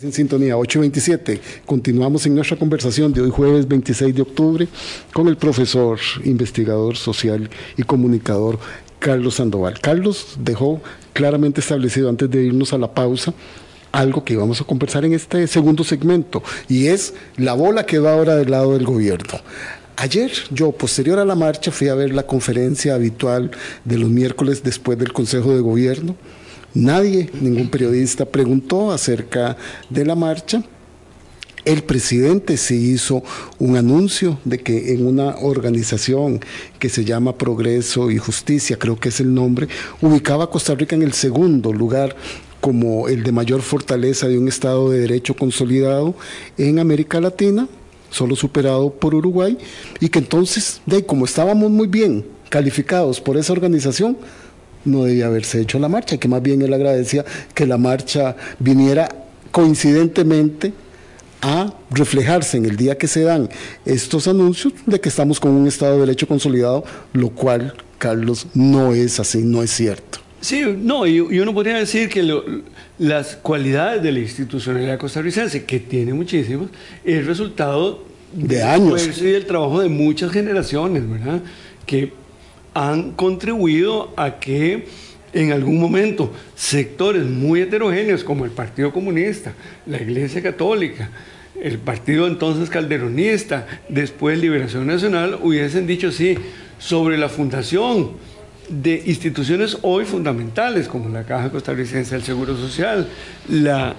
[0.00, 1.40] En sintonía 827.
[1.66, 4.68] Continuamos en nuestra conversación de hoy jueves 26 de octubre
[5.12, 8.60] con el profesor, investigador social y comunicador
[8.98, 9.80] Carlos Sandoval.
[9.80, 10.80] Carlos dejó
[11.12, 13.34] claramente establecido antes de irnos a la pausa
[13.92, 18.12] algo que vamos a conversar en este segundo segmento y es la bola que va
[18.12, 19.40] ahora del lado del gobierno.
[19.96, 23.50] Ayer yo, posterior a la marcha, fui a ver la conferencia habitual
[23.84, 26.14] de los miércoles después del Consejo de Gobierno.
[26.72, 29.56] Nadie, ningún periodista preguntó acerca
[29.90, 30.62] de la marcha.
[31.68, 33.22] El presidente se hizo
[33.58, 36.40] un anuncio de que en una organización
[36.78, 39.68] que se llama Progreso y Justicia, creo que es el nombre,
[40.00, 42.16] ubicaba a Costa Rica en el segundo lugar
[42.62, 46.14] como el de mayor fortaleza de un Estado de Derecho consolidado
[46.56, 47.68] en América Latina
[48.08, 49.58] solo superado por Uruguay,
[50.00, 54.16] y que entonces, de como estábamos muy bien calificados por esa organización,
[54.86, 59.06] no debía haberse hecho la marcha, que más bien él agradecía que la marcha viniera
[59.50, 60.72] coincidentemente
[61.42, 63.48] a reflejarse en el día que se dan
[63.84, 68.92] estos anuncios de que estamos con un Estado de Derecho consolidado, lo cual, Carlos, no
[68.92, 70.18] es así, no es cierto.
[70.40, 72.22] Sí, no, y, uno podría decir que
[72.98, 76.68] las cualidades de la institucionalidad costarricense, que tiene muchísimas,
[77.04, 81.42] es resultado de años y del trabajo de muchas generaciones, ¿verdad?
[81.86, 82.12] Que
[82.74, 84.86] han contribuido a que
[85.38, 89.52] en algún momento sectores muy heterogéneos como el Partido Comunista,
[89.86, 91.10] la Iglesia Católica,
[91.62, 96.36] el partido entonces calderonista, después Liberación Nacional, hubiesen dicho sí
[96.80, 98.12] sobre la fundación
[98.68, 103.08] de instituciones hoy fundamentales, como la Caja Costarricense del Seguro Social,
[103.48, 103.94] la...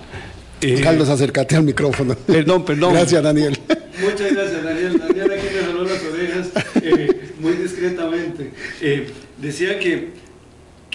[0.60, 2.16] Eh, Carlos, acércate al micrófono.
[2.28, 2.94] Perdón, perdón.
[2.94, 3.58] Gracias, Daniel.
[4.02, 5.00] Muchas gracias, Daniel.
[5.00, 6.50] Daniel aquí me jaló las orejas
[6.84, 8.52] eh, muy discretamente.
[8.82, 10.10] Eh, decía que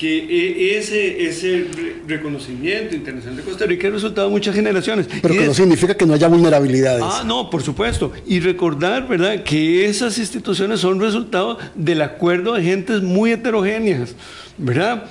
[0.04, 1.66] que e, ese, ese
[2.06, 5.08] reconocimiento internacional de Costa Rica ha resultado de muchas generaciones.
[5.22, 7.02] Pero que no significa que no haya vulnerabilidades.
[7.02, 8.12] Ah, no, por supuesto.
[8.26, 14.14] Y recordar, ¿verdad?, que esas instituciones son resultado del acuerdo de gentes muy heterogéneas,
[14.58, 15.04] ¿verdad?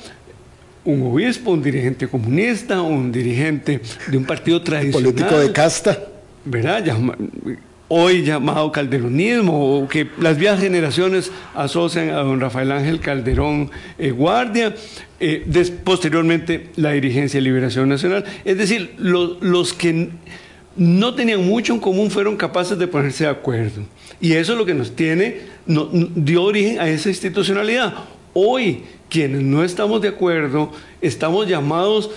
[0.86, 5.12] Un obispo, un dirigente comunista, un dirigente de un partido tradicional.
[5.12, 5.98] Político de casta.
[6.46, 6.86] ¿Verdad?
[7.96, 14.10] Hoy llamado calderonismo, o que las viejas generaciones asocian a don Rafael Ángel Calderón eh,
[14.10, 14.74] Guardia,
[15.20, 15.46] eh,
[15.84, 18.26] posteriormente la dirigencia de Liberación Nacional.
[18.46, 20.10] Es decir, los que
[20.76, 23.84] no tenían mucho en común fueron capaces de ponerse de acuerdo.
[24.20, 27.94] Y eso es lo que nos tiene, dio origen a esa institucionalidad.
[28.34, 32.10] Hoy, quienes no estamos de acuerdo, estamos llamados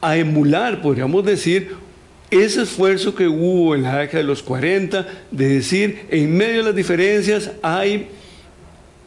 [0.00, 1.76] a emular, podríamos decir,
[2.30, 6.62] ese esfuerzo que hubo en la década de los 40 de decir, en medio de
[6.64, 8.08] las diferencias hay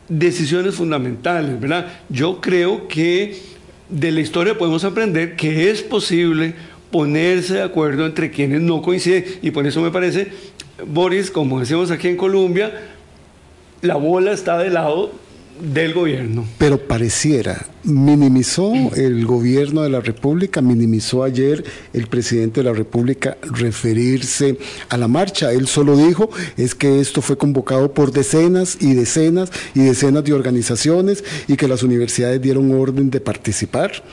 [0.09, 1.87] decisiones fundamentales, ¿verdad?
[2.09, 3.37] Yo creo que
[3.89, 6.55] de la historia podemos aprender que es posible
[6.91, 10.31] ponerse de acuerdo entre quienes no coinciden y por eso me parece,
[10.85, 12.71] Boris, como decimos aquí en Colombia,
[13.81, 15.11] la bola está del lado
[15.59, 16.45] del gobierno.
[16.57, 21.63] Pero pareciera, minimizó el gobierno de la República, minimizó ayer
[21.93, 24.57] el presidente de la República referirse
[24.89, 25.51] a la marcha.
[25.51, 30.33] Él solo dijo es que esto fue convocado por decenas y decenas y decenas de
[30.33, 34.03] organizaciones y que las universidades dieron orden de participar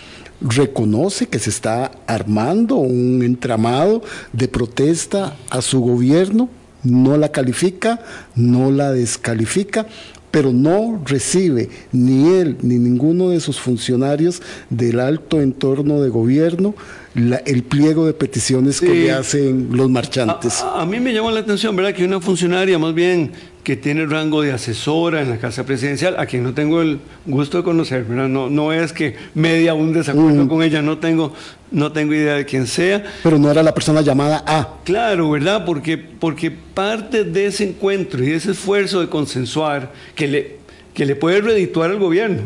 [0.41, 6.49] reconoce que se está armando un entramado de protesta a su gobierno,
[6.83, 8.01] no la califica,
[8.35, 9.87] no la descalifica,
[10.31, 16.75] pero no recibe ni él ni ninguno de sus funcionarios del alto entorno de gobierno
[17.15, 20.63] el pliego de peticiones que le hacen los marchantes.
[20.63, 21.93] A, mí me llamó la atención, ¿verdad?
[21.93, 23.33] Que una funcionaria más bien
[23.63, 26.99] que tiene el rango de asesora en la Casa Presidencial, a quien no tengo el
[27.27, 28.29] gusto de conocer, ¿verdad?
[28.29, 30.49] No, no es que media un desacuerdo mm.
[30.49, 31.35] con ella, no tengo,
[31.71, 33.05] no tengo idea de quién sea.
[33.23, 34.77] Pero no era la persona llamada A.
[34.85, 35.65] Claro, ¿verdad?
[35.67, 40.61] Porque, porque parte de ese encuentro y de ese esfuerzo de consensuar que le
[40.95, 42.43] que le puede redituar al gobierno.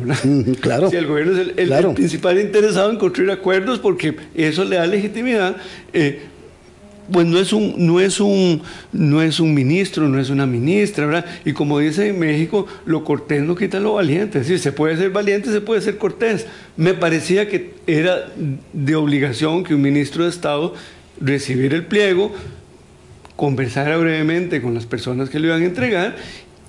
[0.60, 0.90] Claro.
[0.90, 5.56] Si el gobierno es el, principal interesado en construir acuerdos porque eso le da legitimidad.
[5.92, 6.22] Eh,
[7.12, 8.62] pues no es un no es un
[8.92, 11.26] no es un ministro, no es una ministra, ¿verdad?
[11.44, 14.96] Y como dice en México, lo cortés no quita lo valiente, es decir, se puede
[14.96, 16.46] ser valiente, se puede ser cortés.
[16.76, 18.26] Me parecía que era
[18.72, 20.74] de obligación que un ministro de Estado
[21.20, 22.32] recibiera el pliego,
[23.36, 26.16] conversara brevemente con las personas que le iban a entregar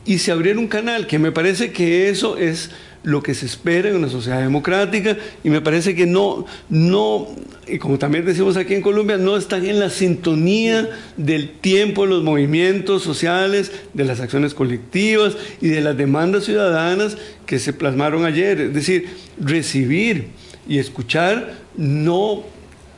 [0.06, 2.72] y se abriera un canal, que me parece que eso es
[3.04, 7.28] lo que se espera en una sociedad democrática y me parece que no, no,
[7.68, 12.10] y como también decimos aquí en Colombia, no están en la sintonía del tiempo de
[12.10, 18.26] los movimientos sociales, de las acciones colectivas y de las demandas ciudadanas que se plasmaron
[18.26, 18.60] ayer.
[18.60, 19.08] Es decir,
[19.39, 20.30] recibir
[20.68, 22.44] y escuchar no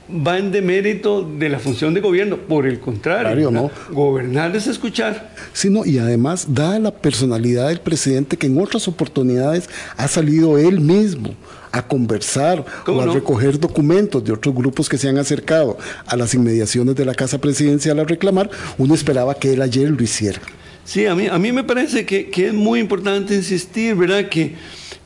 [0.10, 3.70] va en demérito de la función de gobierno, por el contrario, no.
[3.92, 5.34] gobernar es escuchar.
[5.54, 10.80] Sí, y además, da la personalidad del presidente que en otras oportunidades ha salido él
[10.80, 11.36] mismo
[11.72, 16.34] a conversar o a recoger documentos de otros grupos que se han acercado a las
[16.34, 20.40] inmediaciones de la Casa Presidencial a reclamar, uno esperaba que él ayer lo hiciera.
[20.86, 24.30] Sí, a mí, a mí me parece que, que es muy importante insistir, ¿verdad?
[24.30, 24.56] Que,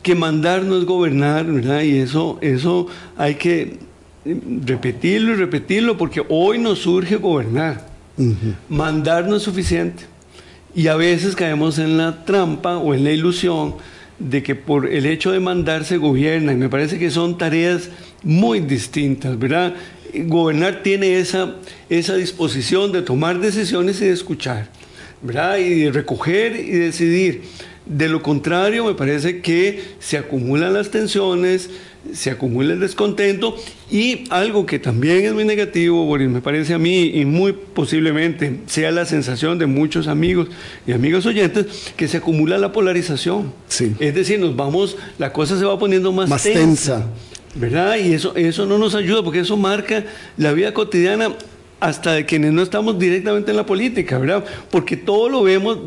[0.04, 1.82] que mandar no es gobernar, ¿verdad?
[1.82, 2.86] Y eso, eso
[3.18, 3.80] hay que
[4.26, 7.88] repetirlo y repetirlo porque hoy nos surge gobernar.
[8.70, 10.04] Mandar no es suficiente.
[10.76, 13.76] Y a veces caemos en la trampa o en la ilusión
[14.20, 16.54] de que por el hecho de mandar se gobierna.
[16.54, 17.90] Y me parece que son tareas
[18.24, 19.74] muy distintas, ¿verdad?
[20.14, 21.56] Gobernar tiene esa,
[21.90, 24.70] esa disposición de tomar decisiones y de escuchar,
[25.22, 25.58] ¿verdad?
[25.58, 27.44] Y de recoger y decidir.
[27.86, 31.70] De lo contrario, me parece que se acumulan las tensiones,
[32.14, 33.56] se acumula el descontento
[33.90, 38.60] y algo que también es muy negativo, Boris, me parece a mí y muy posiblemente
[38.66, 40.48] sea la sensación de muchos amigos
[40.88, 43.54] y amigas oyentes, que se acumula la polarización.
[43.68, 43.94] Sí.
[44.00, 46.60] Es decir, nos vamos, la cosa se va poniendo más, Más tensa.
[46.60, 47.08] tensa.
[47.54, 47.98] ¿Verdad?
[47.98, 50.06] Y eso, eso no nos ayuda porque eso marca
[50.38, 51.36] la vida cotidiana
[51.82, 54.46] hasta de quienes no estamos directamente en la política, ¿verdad?
[54.70, 55.80] Porque todo lo vemos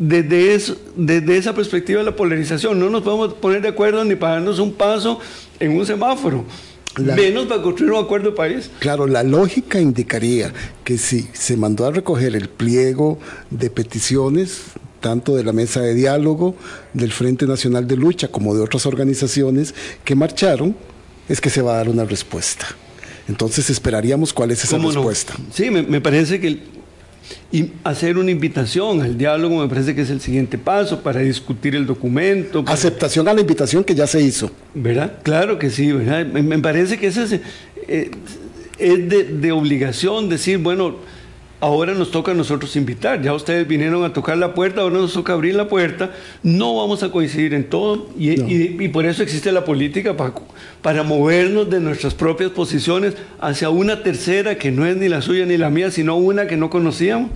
[0.00, 2.80] desde, eso, desde esa perspectiva de la polarización.
[2.80, 5.20] No nos podemos poner de acuerdo ni para darnos un paso
[5.60, 6.44] en un semáforo.
[6.96, 8.70] La- Menos para construir un acuerdo de país.
[8.80, 13.18] Claro, la lógica indicaría que si se mandó a recoger el pliego
[13.50, 14.62] de peticiones,
[15.00, 16.56] tanto de la mesa de diálogo,
[16.94, 20.74] del Frente Nacional de Lucha, como de otras organizaciones que marcharon,
[21.28, 22.66] es que se va a dar una respuesta.
[23.28, 25.34] Entonces esperaríamos cuál es esa respuesta.
[25.54, 26.58] Sí, me, me parece que
[27.52, 31.74] y hacer una invitación al diálogo me parece que es el siguiente paso para discutir
[31.76, 32.64] el documento.
[32.64, 34.50] para- Aceptación a la invitación que ya se hizo.
[34.74, 35.14] ¿Verdad?
[35.22, 36.26] Claro que sí, ¿verdad?
[36.26, 37.32] Me, me parece que ese es,
[37.88, 38.10] eh,
[38.78, 40.96] es de, de obligación decir, bueno,
[41.60, 45.12] ahora nos toca a nosotros invitar, ya ustedes vinieron a tocar la puerta, ahora nos
[45.12, 46.10] toca abrir la puerta,
[46.42, 48.08] no vamos a coincidir en todo.
[48.18, 48.48] Y, No.
[48.48, 50.32] y- y por eso existe la política, para,
[50.82, 55.44] para movernos de nuestras propias posiciones hacia una tercera que no es ni la suya
[55.46, 57.30] ni la mía, sino una que no conocíamos.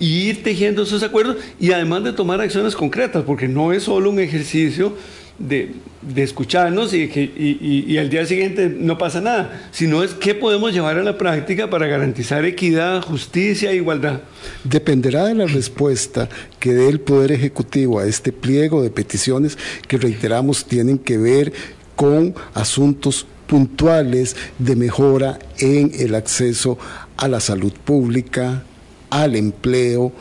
[0.00, 4.10] Y ir tejiendo esos acuerdos y además de tomar acciones concretas, porque no es solo
[4.10, 4.94] un ejercicio
[5.38, 5.72] de,
[6.16, 10.72] escucharnos y, que, y- y al día siguiente no pasa nada, sino es qué podemos
[10.72, 14.20] llevar a la práctica para garantizar equidad, justicia e igualdad.
[14.64, 19.98] Dependerá de la respuesta que dé el Poder Ejecutivo a este pliego de peticiones que
[19.98, 21.52] reiteramos tienen que ver
[21.94, 26.78] con asuntos puntuales de mejora en el acceso
[27.16, 28.62] a la salud pública,
[29.10, 30.12] al empleo,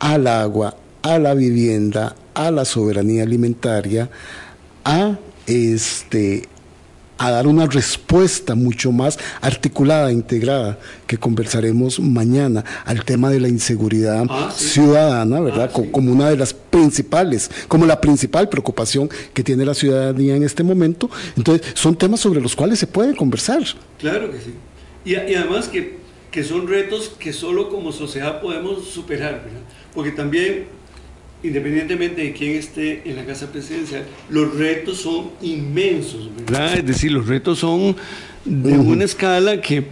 [0.00, 4.10] al agua, a la vivienda, a la soberanía alimentaria,
[4.84, 5.16] a
[5.46, 6.48] este
[7.18, 13.46] a dar una respuesta mucho más articulada, integrada, que conversaremos mañana al tema de la
[13.46, 14.70] inseguridad Ah, sí.
[14.70, 15.70] ciudadana, ¿verdad?
[15.72, 15.88] Ah, sí.
[15.92, 20.64] Como una de las principales, como la principal preocupación que tiene la ciudadanía en este
[20.64, 21.08] momento.
[21.36, 23.62] Entonces, son temas sobre los cuales se puede conversar.
[24.00, 24.54] Claro que sí.
[25.04, 25.98] Y, y además que,
[26.32, 29.60] que son retos que solo como sociedad podemos superar, ¿verdad?
[29.94, 30.64] Porque también,
[31.42, 36.78] independientemente de quién esté en la casa presidencial, los retos son inmensos, ¿verdad?
[36.78, 37.96] Es decir, los retos son
[38.44, 39.84] de una escala que,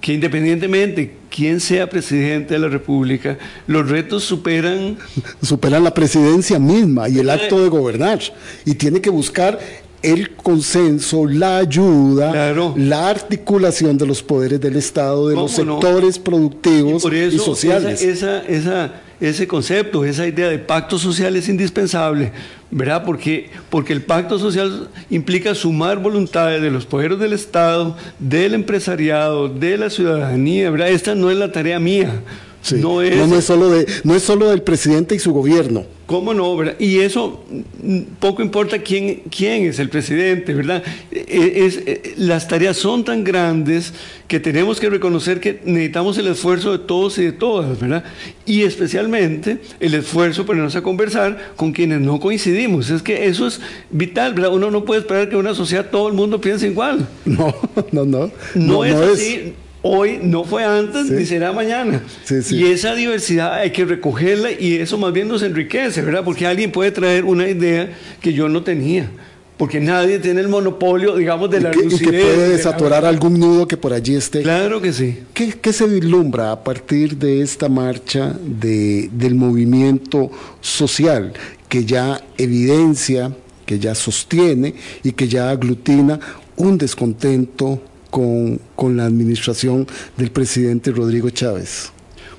[0.00, 4.96] que independientemente quién sea presidente de la República, los retos superan
[5.42, 8.20] Superan la presidencia misma y el acto de gobernar.
[8.64, 9.58] Y tiene que buscar
[10.02, 12.74] el consenso, la ayuda, Claro.
[12.76, 18.00] la articulación de los poderes del Estado, de los sectores productivos por y, sociales.
[18.02, 22.32] Esa, esa, esa- ese concepto, esa idea de pacto social es indispensable,
[22.70, 23.04] ¿verdad?
[23.04, 29.48] Porque, porque el pacto social implica sumar voluntades de los poderes del Estado, del empresariado,
[29.48, 30.90] de la ciudadanía, ¿verdad?
[30.90, 32.22] Esta no es la tarea mía.
[32.60, 32.76] Sí.
[32.76, 35.84] No es, no, no es solo de, no es solo del presidente y su gobierno.
[36.06, 36.56] ¿Cómo no?
[36.56, 36.74] ¿verdad?
[36.78, 37.44] Y eso
[37.82, 40.82] mm, poco importa quién, quién es el presidente, ¿verdad?
[41.12, 43.92] Eh, es- eh, las tareas son tan grandes
[44.26, 48.04] que tenemos que reconocer que necesitamos el esfuerzo de todos y de todas, ¿verdad?
[48.46, 52.90] Y especialmente el esfuerzo ponernos a conversar con quienes no coincidimos.
[52.90, 54.52] Es que eso es vital, ¿verdad?
[54.52, 57.06] Uno no puede esperar que en una sociedad todo el mundo piense igual.
[57.24, 57.54] No,
[57.92, 58.30] no, no.
[58.54, 59.52] No, es así.
[59.82, 61.14] Hoy no fue antes Sí.
[61.14, 62.02] ni será mañana.
[62.24, 62.56] Sí, sí.
[62.56, 66.24] Y esa diversidad hay que recogerla y eso más bien nos enriquece, ¿verdad?
[66.24, 69.08] Porque alguien puede traer una idea que yo no tenía.
[69.56, 73.40] Porque nadie tiene el monopolio, digamos, de la que, y que lucidez, puede desatorar algún
[73.40, 74.42] nudo que por allí esté.
[74.42, 75.18] Claro que sí.
[75.34, 81.32] ¿Qué, qué se vislumbra a partir de esta marcha de- del movimiento social
[81.68, 83.32] que ya evidencia,
[83.66, 86.20] que ya sostiene y que ya aglutina
[86.56, 91.92] un descontento con, con la administración del presidente Rodrigo Chávez?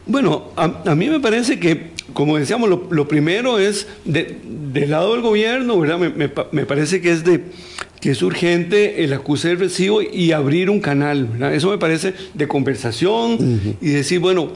[0.05, 4.37] Bueno, a, a mí me parece que, como decíamos, lo, lo primero es de-
[4.73, 5.99] del lado del gobierno, ¿verdad?
[5.99, 7.43] Me, me pa- me parece que es de
[8.01, 11.53] que es urgente el acuse del recibo y abrir un canal, ¿verdad?
[11.53, 14.51] Eso me parece de conversación y decir, bueno,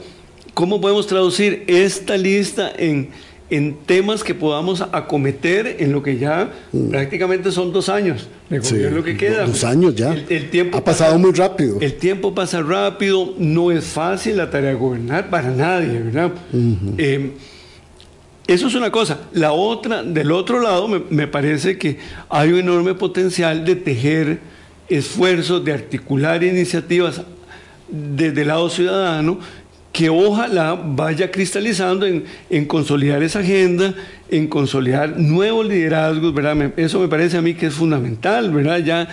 [0.54, 3.10] ¿cómo podemos traducir esta lista en,
[3.56, 6.50] en temas que podamos acometer en lo que ya
[6.90, 9.46] prácticamente son dos años Sí, gobierno que queda.
[9.46, 10.12] Dos años ya.
[10.12, 11.78] El, el tiempo ha pasado pasa- muy rápido.
[11.80, 16.32] El tiempo pasa rápido, no es fácil la tarea de gobernar para nadie, ¿verdad?
[16.98, 17.32] Eh,
[18.46, 19.20] eso es una cosa.
[19.32, 21.98] La otra, del otro lado, me, me parece que
[22.28, 24.38] hay un enorme potencial de tejer
[24.88, 27.22] esfuerzos, de articular iniciativas
[27.88, 29.38] desde el lado ciudadano
[29.94, 33.94] que ojalá vaya cristalizando en, en consolidar esa agenda,
[34.28, 36.72] en consolidar nuevos liderazgos, ¿verdad?
[36.76, 38.78] Eso me parece a mí que es fundamental, ¿verdad?
[38.78, 39.08] Ya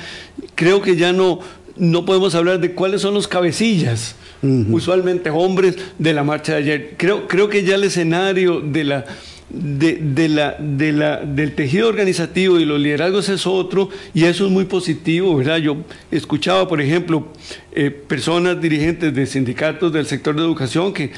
[0.55, 1.39] creo que ya no,
[1.77, 6.93] no podemos hablar de cuáles son los cabecillas, usualmente hombres de la marcha de ayer.
[6.97, 9.05] Creo, creo que ya el escenario de la,
[9.53, 14.45] de, de la, de la, del tejido organizativo y los liderazgos es otro y eso
[14.45, 15.57] es muy positivo, ¿verdad?
[15.57, 15.77] Yo
[16.09, 17.27] escuchaba, por ejemplo,
[17.73, 21.11] eh, personas dirigentes de sindicatos del sector de educación que,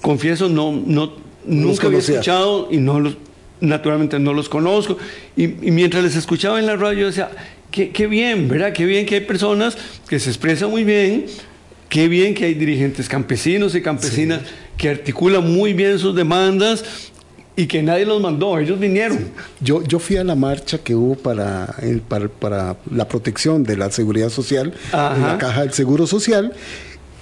[0.00, 1.14] confieso, no, no,
[1.46, 3.16] nunca había escuchado y no los,
[3.60, 4.98] naturalmente no los conozco.
[5.36, 7.30] Y, y mientras les escuchaba en la radio, yo decía,
[7.70, 8.72] qué, qué bien, ¿verdad?
[8.72, 11.26] Qué bien que hay personas que se expresan muy bien,
[11.88, 14.42] qué bien que hay dirigentes campesinos y campesinas
[14.76, 17.11] que articulan muy bien sus demandas
[17.54, 19.18] y que nadie los mandó, ellos vinieron.
[19.60, 21.74] Yo, yo fui a la marcha que hubo para,
[22.38, 25.16] para la protección de la seguridad social Ajá.
[25.16, 26.52] en la caja del Seguro Social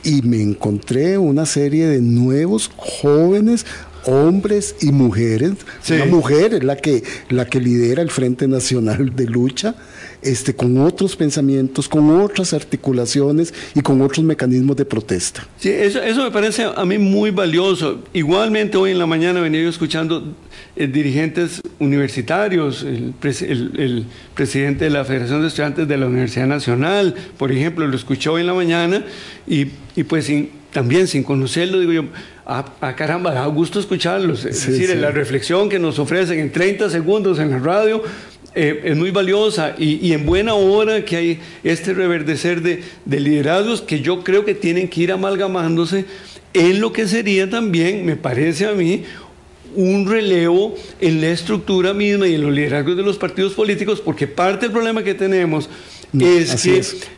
[0.02, 3.66] y me encontré una serie de nuevos jóvenes
[4.06, 5.52] hombres y mujeres.
[5.82, 5.94] Sí.
[5.94, 9.74] Una mujer es la que, la que lidera el Frente Nacional de Lucha,
[10.22, 15.46] este, con otros pensamientos, con otras articulaciones y con otros mecanismos de protesta.
[15.58, 18.00] Sí, eso, eso me parece a mí muy valioso.
[18.12, 20.34] Igualmente hoy en la mañana venía yo escuchando
[20.76, 24.04] eh, dirigentes universitarios, el, pres- el- el
[24.34, 28.40] presidente de la Federación de Estudiantes de la Universidad Nacional, por ejemplo, lo escuché hoy
[28.42, 29.04] en la mañana
[29.46, 29.66] y,
[29.96, 32.04] y pues sin- también sin conocerlo, digo yo,
[32.46, 34.44] ah, ah, caramba, da gusto escucharlos.
[34.44, 34.94] Es Sí, decir, sí.
[34.96, 38.02] la reflexión que nos ofrecen en 30 segundos en la radio
[38.54, 43.20] eh, es muy valiosa y, y en buena hora que hay este reverdecer de, de
[43.20, 46.04] liderazgos que yo creo que tienen que ir amalgamándose
[46.52, 49.04] en lo que sería también, me parece a mí,
[49.76, 54.26] un relevo en la estructura misma y en los liderazgos de los partidos políticos, porque
[54.26, 55.68] parte del problema que tenemos
[56.18, 57.08] es que es.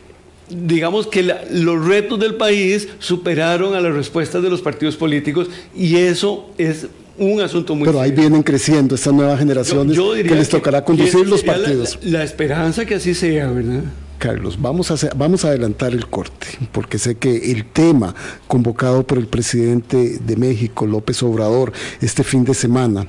[0.65, 5.49] Digamos que la- los retos del país superaron a las respuestas de los partidos políticos
[5.75, 6.87] y eso es
[7.17, 8.21] un asunto muy Pero ahí serio.
[8.23, 11.99] vienen creciendo estas nuevas generaciones Yo- yo diría que les tocará conducir los partidos.
[12.03, 13.83] La, la esperanza que así sea, ¿verdad?
[14.17, 18.15] Carlos, vamos a, vamos a adelantar el corte, porque sé que el tema
[18.47, 23.05] convocado por el presidente de México, López Obrador, este fin de semana,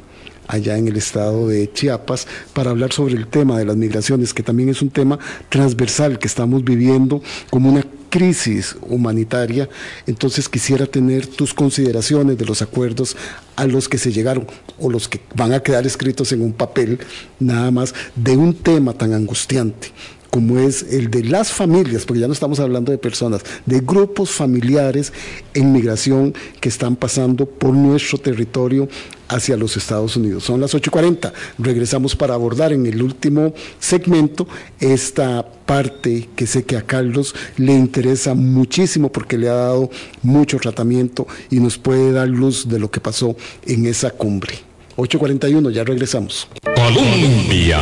[0.48, 4.42] allá en el estado de Chiapas, para hablar sobre el tema de las migraciones, que
[4.42, 5.18] también es un tema
[5.48, 7.84] transversal que estamos viviendo como una
[8.14, 9.68] crisis humanitaria.
[10.06, 13.16] Entonces quisiera tener tus consideraciones de los acuerdos
[13.56, 14.46] a los que se llegaron
[14.78, 17.00] o los que van a quedar escritos en un papel,
[17.40, 19.90] nada más, de un tema tan angustiante
[20.34, 24.32] como es el de las familias, porque ya no estamos hablando de personas, de grupos
[24.32, 25.12] familiares
[25.54, 28.88] en migración que están pasando por nuestro territorio
[29.28, 30.42] hacia los Estados Unidos.
[30.42, 31.32] Son las 8.40.
[31.60, 34.48] Regresamos para abordar en el último segmento
[34.80, 39.88] esta parte que sé que a Carlos le interesa muchísimo porque le ha dado
[40.24, 44.54] mucho tratamiento y nos puede dar luz de lo que pasó en esa cumbre.
[44.96, 46.48] 8.41, ya regresamos.
[46.74, 47.78] Colombia.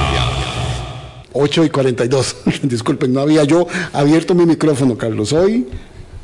[1.32, 2.36] 8 y 42.
[2.62, 5.32] Disculpen, no había yo abierto mi micrófono, Carlos.
[5.32, 5.66] Hoy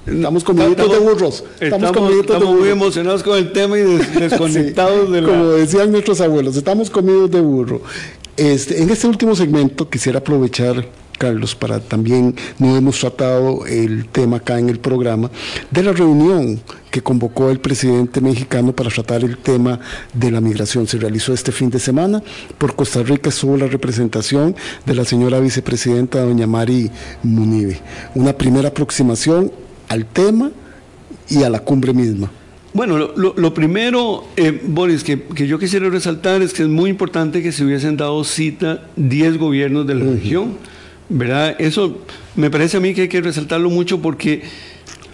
[0.07, 1.45] estamos comiditos de burros.
[1.61, 2.69] Estamos, de estamos muy burros.
[2.69, 5.29] emocionados con el tema y des- desconectados Sí, de la...
[5.29, 7.83] Como decían nuestros abuelos, estamos comidos de burro.
[8.37, 10.87] Este, en este último segmento quisiera aprovechar,
[11.19, 15.31] Carlos, para también, no hemos tratado el tema acá en el programa,
[15.71, 16.61] de la reunión
[16.91, 19.79] que convocó el presidente mexicano para tratar el tema
[20.14, 20.87] de la migración.
[20.87, 22.23] Se realizó este fin de semana.
[22.57, 24.57] Por Costa Rica estuvo la representación
[24.87, 26.91] de la señora vicepresidenta, doña Mari
[27.23, 27.81] Munive.
[28.14, 29.53] Una primera aproximación
[29.89, 30.51] al tema
[31.29, 32.31] y a la cumbre misma.
[32.73, 36.69] Bueno, lo, lo- lo primero, eh, Boris, que, que yo quisiera resaltar es que es
[36.69, 40.57] muy importante que se hubiesen dado cita 10 gobiernos de la región,
[41.09, 41.57] ¿verdad?
[41.59, 41.99] Eso
[42.37, 44.43] me parece a mí que hay que resaltarlo mucho porque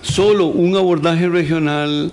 [0.02, 2.12] solo un abordaje regional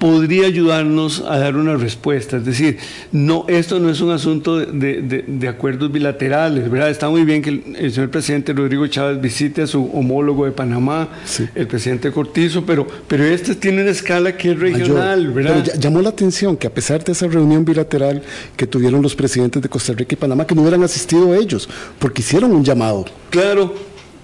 [0.00, 2.38] podría ayudarnos a dar una respuesta.
[2.38, 2.78] Es decir,
[3.12, 6.90] no, esto no es un asunto de, de- de- de acuerdos bilaterales, ¿verdad?
[6.90, 10.52] Está muy bien que el, el señor presidente Rodrigo Chávez visite a su homólogo de
[10.52, 11.44] Panamá, Sí.
[11.54, 14.78] el presidente Cortizo, pero, pero este tiene una escala que es mayor.
[14.78, 15.62] regional, ¿verdad?
[15.66, 18.22] Pero llamó la atención que a pesar de esa reunión bilateral
[18.56, 22.22] que tuvieron los presidentes de Costa Rica y Panamá, que no hubieran asistido ellos, porque
[22.22, 23.04] hicieron un llamado.
[23.28, 23.74] Claro,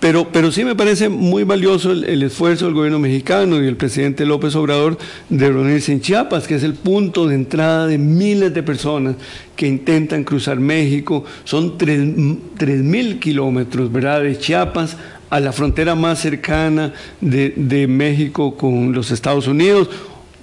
[0.01, 4.27] pero, pero sí me parece muy valioso el, esfuerzo del gobierno mexicano y el presidente
[4.27, 4.99] López Obrador
[5.31, 9.17] de reunirse en Chiapas, que es el punto de entrada de miles de personas
[9.57, 11.25] que intentan cruzar México.
[11.45, 14.97] Son tres mil kilómetros, ¿verdad?, de Chiapas
[15.31, 19.89] a la frontera más cercana de, México con los Estados Unidos.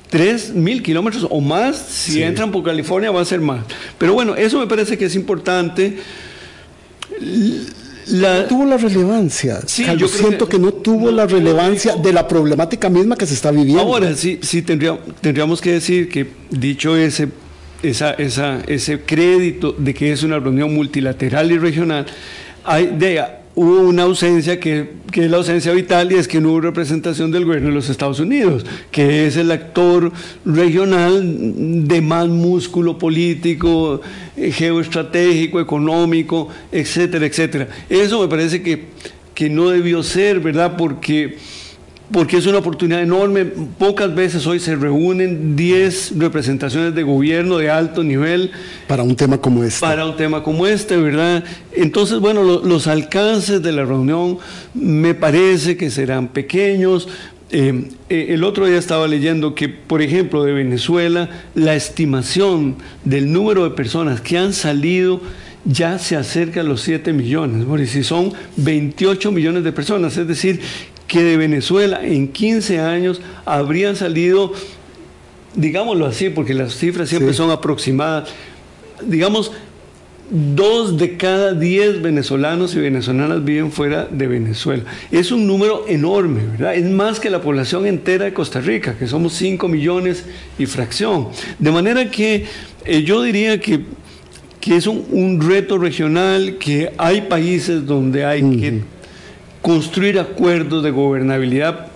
[0.09, 3.63] Tres mil kilómetros o más, si entran por California va a ser más.
[3.97, 5.97] Pero bueno, eso me parece que es importante
[8.07, 9.59] no tuvo la relevancia.
[9.97, 13.81] yo siento que, no tuvo la relevancia de la problemática misma que se está viviendo.
[13.81, 17.29] Ahora sí, sí tendríamos, tendríamos que decir que dicho ese,
[17.81, 22.05] esa, esa, ese crédito de que es una reunión multilateral y regional,
[22.63, 23.23] hay, de,
[23.55, 27.45] hubo una ausencia que, es la ausencia vital y es que no hubo representación del
[27.45, 30.11] gobierno de los Estados Unidos, que es el actor
[30.43, 34.01] regional de más músculo político,
[34.35, 37.67] eh, geoestratégico, económico, etcétera, etcétera.
[37.89, 38.85] Eso me parece que,
[39.35, 40.75] que no debió ser, ¿verdad?
[40.77, 41.37] Porque
[42.13, 43.43] porque es una oportunidad enorme.
[43.43, 48.51] Pocas veces hoy se reúnen 10 representaciones de gobierno de alto nivel.
[48.87, 49.81] Para un tema como este.
[49.81, 51.43] Para un tema como este, ¿verdad?
[51.73, 54.37] Entonces, bueno, los alcances de la reunión
[54.75, 57.09] me parece que serán pequeños.
[57.49, 63.31] Eh, eh, el otro día estaba leyendo que, por ejemplo, de Venezuela, la estimación del
[63.33, 65.19] número de personas que han salido
[65.65, 70.27] ya se acerca a los 7 millones, y si son 28 millones de personas, es
[70.27, 70.59] decir,
[71.13, 74.51] que de Venezuela en 15 años habrían salido,
[75.53, 78.29] digámoslo así, porque las cifras siempre son aproximadas,
[79.05, 79.51] digamos,
[80.31, 84.85] dos de cada diez venezolanos y venezolanas viven fuera de Venezuela.
[85.11, 86.73] Es un número enorme, ¿verdad?
[86.73, 90.25] Es más que la población entera de Costa Rica, que somos 5 millones
[90.57, 91.27] y fracción.
[91.59, 92.45] De manera que
[92.85, 93.81] eh, yo diría que,
[94.59, 98.81] que es un, reto regional, que hay países donde hay que
[99.63, 101.87] construir acuerdos de gobernabilidad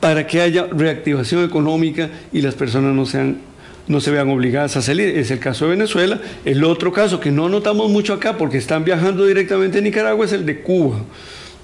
[0.00, 3.38] para que haya reactivación económica y las personas no sean
[3.86, 5.10] no se vean obligadas a salir.
[5.10, 6.18] Es el caso de Venezuela.
[6.46, 10.32] El otro caso que no notamos mucho acá porque están viajando directamente a Nicaragua es
[10.32, 11.00] el de Cuba,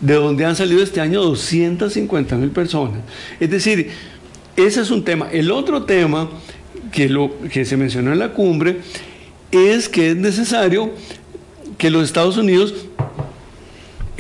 [0.01, 3.01] de donde han salido este año 250 mil personas.
[3.41, 3.91] Es decir,
[4.55, 5.28] ese es un tema.
[5.32, 6.28] El otro tema
[6.93, 8.80] que, lo, que se mencionó en la cumbre
[9.51, 10.91] es que es necesario
[11.78, 12.74] que los Estados Unidos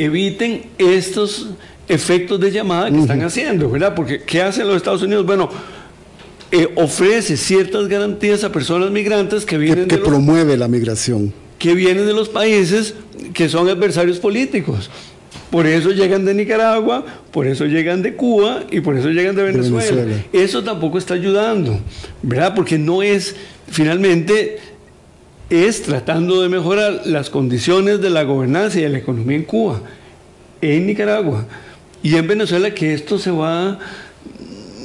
[0.04, 1.50] eviten estos
[1.88, 3.94] efectos de llamada que están haciendo, ¿verdad?
[3.94, 5.26] Porque ¿qué hacen los Estados Unidos?
[5.26, 5.48] Bueno,
[6.52, 12.06] eh, ofrece ciertas garantías a personas migrantes que vienen que, promueve la migración que vienen
[12.06, 12.94] de los países
[13.34, 14.90] que son adversarios políticos.
[15.50, 19.42] Por eso llegan de Nicaragua, por eso llegan de Cuba y por eso llegan de
[19.42, 20.06] Venezuela.
[20.32, 21.78] Eso tampoco está ayudando,
[22.22, 22.54] ¿verdad?
[22.54, 23.36] Porque no es,
[23.68, 24.58] finalmente,
[25.50, 29.82] es tratando de mejorar las condiciones de la gobernanza y de la economía en Cuba,
[30.60, 31.44] en Nicaragua
[32.02, 33.78] y en Venezuela, que esto se va,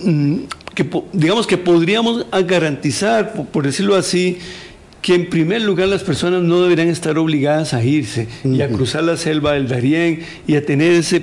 [0.03, 0.35] mm,
[0.73, 4.39] que digamos que podríamos garantizar, por decirlo así,
[5.01, 9.03] que en primer lugar las personas no deberían estar obligadas a irse y a cruzar
[9.03, 11.21] la selva del Darién y a tener ese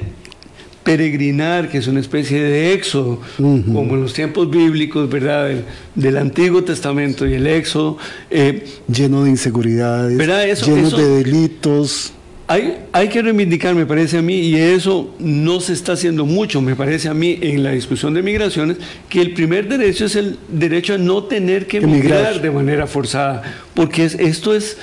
[0.82, 5.50] peregrinar, que es una especie de éxodo, como en los tiempos bíblicos, ¿verdad?
[5.94, 7.98] Del, Antiguo Testamento y el éxodo.
[8.30, 12.12] Eh, lleno de inseguridades, lleno de delitos.
[12.48, 16.60] Hay, hay que reivindicar, me parece a mí, y eso no se está haciendo mucho,
[16.60, 18.76] me parece a mí, en la discusión de migraciones,
[19.08, 23.42] que el primer derecho es el derecho a no tener que migrar de manera forzada,
[23.74, 24.76] porque esto es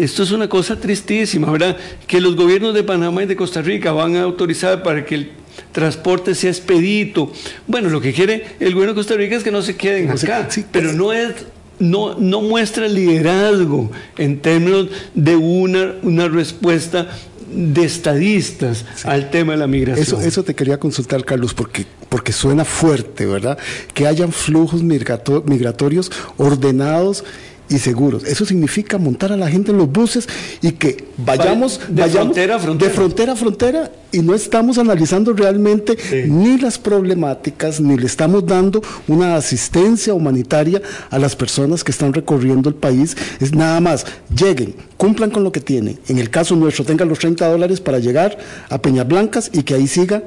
[0.00, 1.76] esto es una cosa tristísima, ¿verdad?
[2.06, 5.30] Que los gobiernos de Panamá y de Costa Rica van a autorizar para que el
[5.72, 7.32] transporte sea expedito.
[7.66, 10.48] Bueno, lo que quiere el gobierno de Costa Rica es que no se queden acá,
[10.72, 11.34] pero no es
[11.78, 17.08] no, no muestra liderazgo en términos de una, una respuesta
[17.52, 20.02] de estadistas al tema de la migración.
[20.02, 23.58] Eso, eso te quería consultar, Carlos, porque, porque suena fuerte, ¿verdad?
[23.92, 27.24] Que hayan flujos migratorios ordenados
[27.70, 28.24] y seguros.
[28.24, 30.28] Eso significa montar a la gente en los buses
[30.60, 32.90] y que vayamos de, frontera, a frontera.
[32.90, 35.96] de frontera a frontera y no estamos analizando realmente
[36.26, 42.12] ni las problemáticas ni le estamos dando una asistencia humanitaria a las personas que están
[42.12, 43.16] recorriendo el país.
[43.40, 44.04] Es nada más,
[44.34, 45.98] lleguen, cumplan con lo que tienen.
[46.08, 48.36] En el caso nuestro, tengan los 30 dólares para llegar
[48.68, 50.22] a Peñas Blancas y que ahí siga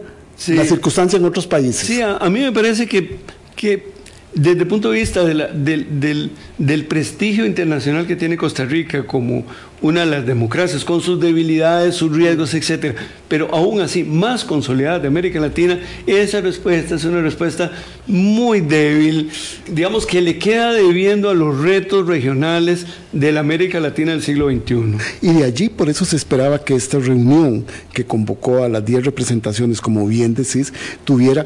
[0.48, 1.86] la circunstancia en otros países.
[1.86, 3.18] Sí, a, mí me parece que,
[3.56, 3.93] que
[4.36, 9.46] desde el punto de vista del, del, prestigio internacional que tiene Costa Rica como
[9.82, 12.96] una de las democracias, con sus debilidades, sus riesgos, etc.,
[13.28, 17.72] pero aún así más consolidada de América Latina, esa respuesta es una respuesta
[18.08, 19.30] muy débil,
[19.70, 24.50] digamos que le queda debiendo a los retos regionales de la América Latina del siglo
[24.50, 24.98] XXI.
[25.22, 29.06] Y de allí por eso se esperaba que esta reunión que convocó a las 10
[29.06, 30.74] representaciones, como bien decís,
[31.04, 31.46] tuviera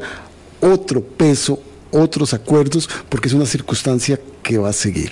[0.60, 5.10] otro peso, otros acuerdos, porque es una circunstancia que va a seguir.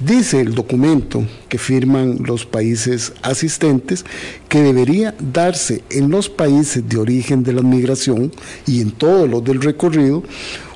[0.00, 4.04] Dice el documento que firman los países asistentes
[4.48, 8.32] que debería darse en los países de origen de la migración
[8.66, 10.24] y en todos los del recorrido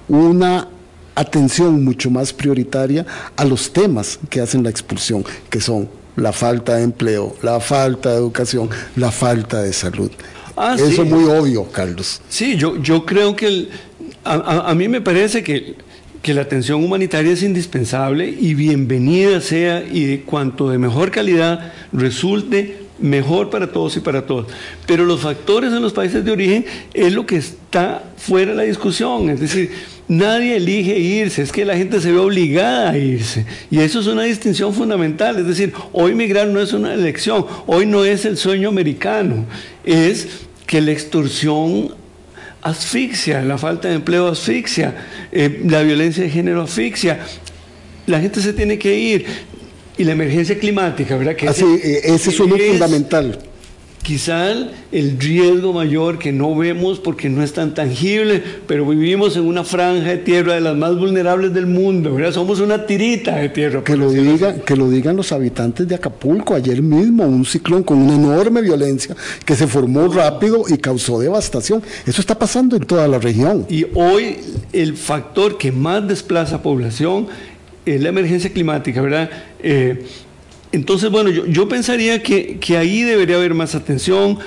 [0.06, 0.68] una
[1.16, 3.04] atención mucho más prioritaria
[3.36, 8.10] a los temas que hacen la expulsión, que son la falta de empleo, la falta
[8.10, 10.10] de educación, la falta de salud.
[10.56, 12.22] Ah, Eso es muy obvio, Carlos.
[12.28, 13.70] Sí, yo, yo creo que el,
[14.26, 15.74] a, mí me parece que,
[16.22, 22.86] que, la atención humanitaria es indispensable y bienvenida sea y cuanto de mejor calidad resulte
[22.98, 24.46] mejor para todos y para todos.
[24.86, 26.64] Pero los factores en los países de origen
[26.94, 29.30] es lo que está fuera de la discusión.
[29.30, 29.70] Es decir,
[30.08, 33.44] nadie elige irse, es que la gente se ve obligada a irse.
[33.70, 35.38] Y eso es una distinción fundamental.
[35.38, 39.44] Es decir, hoy migrar no es una elección, hoy no es el sueño americano,
[39.84, 40.28] es
[40.66, 41.94] que la extorsión
[42.68, 44.94] asfixia, la falta de empleo asfixia,
[45.32, 47.20] eh, la violencia de género asfixia.
[48.06, 49.26] La gente se tiene que ir.
[49.98, 51.34] Y la emergencia climática, ¿verdad?
[51.36, 53.38] Que Así, eh, ese es uno fundamental
[54.06, 54.52] quizá
[54.92, 59.64] el riesgo mayor que no vemos porque no es tan tangible, pero vivimos en una
[59.64, 62.30] franja de tierra de las más vulnerables del mundo, ¿verdad?
[62.30, 63.82] Somos una tirita de tierra.
[63.82, 67.98] Que lo, diga, que lo digan los habitantes de Acapulco, ayer mismo, un ciclón con
[67.98, 71.82] una enorme violencia que se formó rápido y causó devastación.
[72.06, 73.66] Eso está pasando en toda la región.
[73.68, 74.36] Y hoy
[74.72, 77.26] el factor que más desplaza población
[77.84, 79.30] es la emergencia climática, ¿verdad?
[79.60, 80.04] Eh,
[80.72, 84.38] entonces, bueno, yo, pensaría que, ahí debería haber más atención.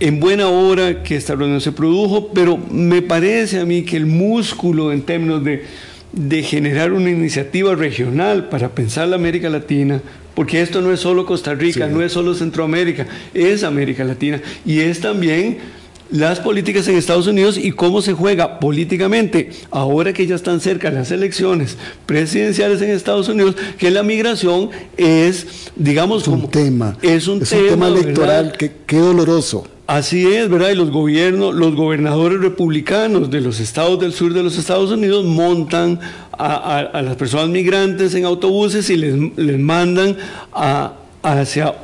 [0.00, 4.06] En buena hora que esta reunión se produjo, pero me parece a mí que el
[4.06, 5.64] músculo en términos de,
[6.12, 10.02] de generar una iniciativa regional para pensar la América Latina,
[10.34, 14.80] porque esto no es solo Costa Rica, no es solo Centroamérica, es América Latina y
[14.80, 15.58] es también
[16.12, 20.90] las políticas en Estados Unidos y cómo se juega políticamente, ahora que ya están cerca
[20.90, 26.96] las elecciones presidenciales en Estados Unidos, que la migración es, digamos, un tema.
[27.02, 29.66] Es un, tema, electoral, que, qué doloroso.
[29.86, 30.70] Así es, ¿verdad?
[30.70, 35.24] Y los gobiernos, los gobernadores republicanos de los estados del sur de los Estados Unidos
[35.24, 35.98] montan
[36.38, 40.16] a, las personas migrantes en autobuses y les, les mandan
[40.52, 41.74] a, hacia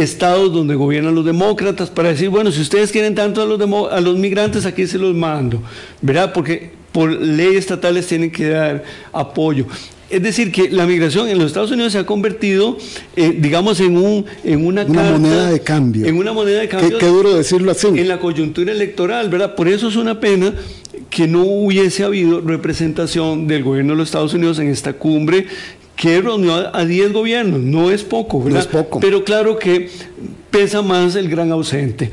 [0.00, 3.60] estados donde gobiernan los demócratas para decir, bueno, si ustedes quieren tanto a los,
[3.92, 5.62] a los migrantes, aquí se los mando,
[6.00, 6.32] ¿verdad?
[6.32, 9.66] Porque por leyes estatales tienen que dar apoyo.
[10.10, 12.76] Es decir, que la migración en los Estados Unidos se ha convertido,
[13.14, 16.04] eh, digamos, en, un, en una, moneda de cambio.
[16.04, 16.98] En una moneda de cambio.
[16.98, 17.86] Qué, duro decirlo así.
[17.86, 19.54] En la coyuntura electoral, ¿verdad?
[19.54, 20.52] Por eso es una pena
[21.10, 25.46] que no hubiese habido representación del gobierno de los Estados Unidos en esta cumbre
[26.00, 28.54] que reunió a 10 gobiernos, no es poco, ¿verdad?
[28.54, 29.00] No es poco.
[29.00, 29.90] Pero claro que
[30.50, 32.10] pesa más el gran ausente.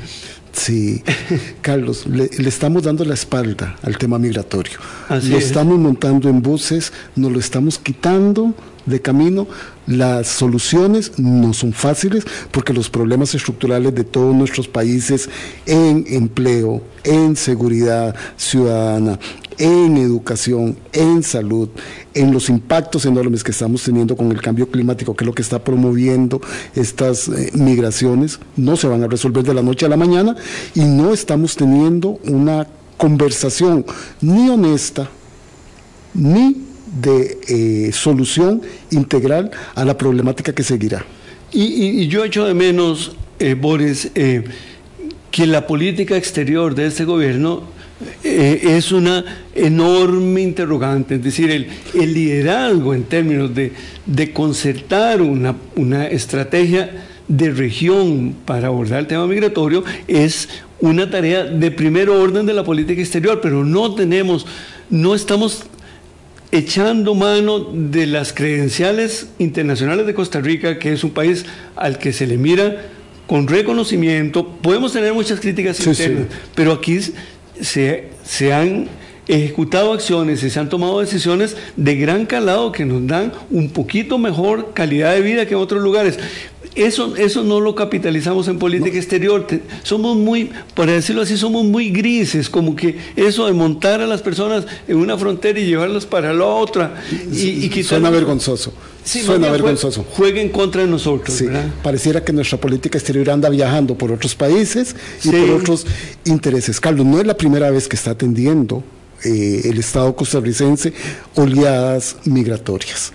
[0.51, 1.01] Sí,
[1.61, 4.77] Carlos, le, estamos dando la espalda al tema migratorio.
[5.09, 8.53] lo estamos montando en buses, nos lo estamos quitando
[8.87, 9.47] de camino.
[9.85, 15.29] Las soluciones no son fáciles porque los problemas estructurales de todos nuestros países
[15.65, 19.19] en empleo, en seguridad ciudadana,
[19.57, 21.69] en educación, en salud,
[22.13, 25.41] en los impactos enormes que estamos teniendo con el cambio climático, que es lo que
[25.41, 26.41] está promoviendo
[26.75, 30.35] estas eh, migraciones, no se van a resolver de la noche a la mañana
[30.75, 32.67] y no estamos teniendo una
[32.97, 33.85] conversación
[34.21, 35.09] ni honesta,
[36.13, 36.66] ni
[37.01, 41.05] de eh, solución integral a la problemática que seguirá.
[41.51, 44.11] Y, yo echo de menos, eh, Boris,
[45.31, 47.63] que la política exterior de este gobierno
[48.23, 49.25] eh, es una
[49.55, 58.35] enorme interrogante, es decir, el, liderazgo en términos de, concertar una, una, estrategia de región
[58.45, 60.47] para abordar el tema migratorio es
[60.79, 64.45] una tarea de primer orden de la política exterior, pero no tenemos,
[64.91, 65.63] no estamos
[66.51, 71.45] echando mano de las credenciales internacionales de Costa Rica, que es un país
[71.75, 72.83] al que se le mira
[73.27, 74.47] con reconocimiento.
[74.47, 76.99] Podemos tener muchas críticas internas, pero aquí
[77.59, 78.87] se, se han
[79.27, 84.17] ejecutado acciones y se han tomado decisiones de gran calado que nos dan un poquito
[84.17, 86.17] mejor calidad de vida que en otros lugares.
[86.77, 89.45] Eso, eso no lo capitalizamos en política exterior.
[89.83, 94.21] somos muy, por decirlo así, somos muy grises, como que eso de montar a las
[94.21, 97.01] personas en una frontera y llevarlas para la otra.
[97.31, 98.73] Y, y Suena vergonzoso.
[99.03, 100.03] Suena vergonzoso.
[100.03, 101.43] Jueguen contra nosotros.
[101.81, 105.85] Pareciera que nuestra política exterior anda viajando por otros países y por otros
[106.25, 106.79] intereses.
[106.79, 108.83] Carlos, no es la primera vez que está atendiendo
[109.23, 110.93] eh, el Estado costarricense
[111.35, 113.13] oleadas migratorias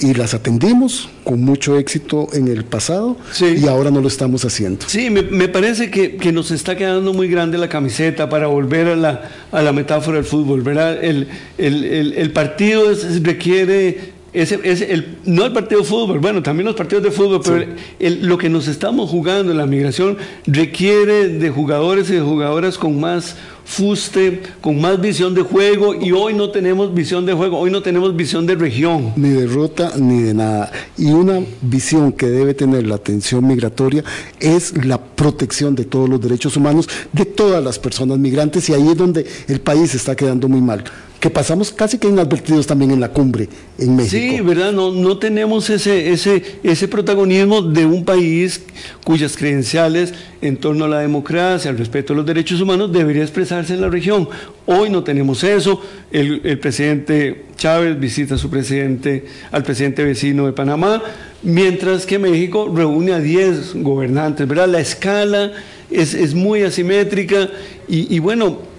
[0.00, 4.86] y las atendimos con mucho éxito en el pasado y ahora no lo estamos haciendo.
[4.88, 9.30] Sí, me, parece que, nos está quedando muy grande la camiseta para volver a la,
[9.52, 11.02] a la metáfora del fútbol, ¿verdad?
[11.02, 11.28] El,
[11.58, 12.92] el, partido
[13.22, 14.60] requiere ese,
[14.92, 17.64] el, no el partido de fútbol, bueno, también los partidos de fútbol, pero
[17.98, 23.00] lo que nos estamos jugando en la migración requiere de jugadores y de jugadoras con
[23.00, 23.34] más
[23.64, 27.82] fuste, con más visión de juego y hoy no tenemos visión de juego, hoy no
[27.82, 29.14] tenemos visión de región.
[29.16, 30.70] Ni de ruta ni de nada.
[30.98, 34.04] Y una visión que debe tener la atención migratoria
[34.38, 38.86] es la protección de todos los derechos humanos de todas las personas migrantes y ahí
[38.86, 40.84] es donde el país está quedando muy mal
[41.20, 43.48] que pasamos casi que inadvertidos también en la cumbre
[43.78, 44.16] en México.
[44.16, 44.72] Sí, ¿verdad?
[44.72, 48.62] No, no tenemos ese, ese, ese protagonismo de un país
[49.02, 50.12] cuyas credenciales
[50.42, 53.88] en torno a la democracia, al respeto a los derechos humanos, debería expresarse en la
[53.88, 54.28] región.
[54.66, 55.80] Hoy no tenemos eso.
[56.12, 61.02] El, el presidente Chávez visita a su presidente, al presidente vecino de Panamá,
[61.42, 64.68] mientras que México reúne a 10 gobernantes, ¿verdad?
[64.68, 65.52] La escala
[65.90, 67.48] es, es muy asimétrica
[67.88, 68.75] y, y bueno,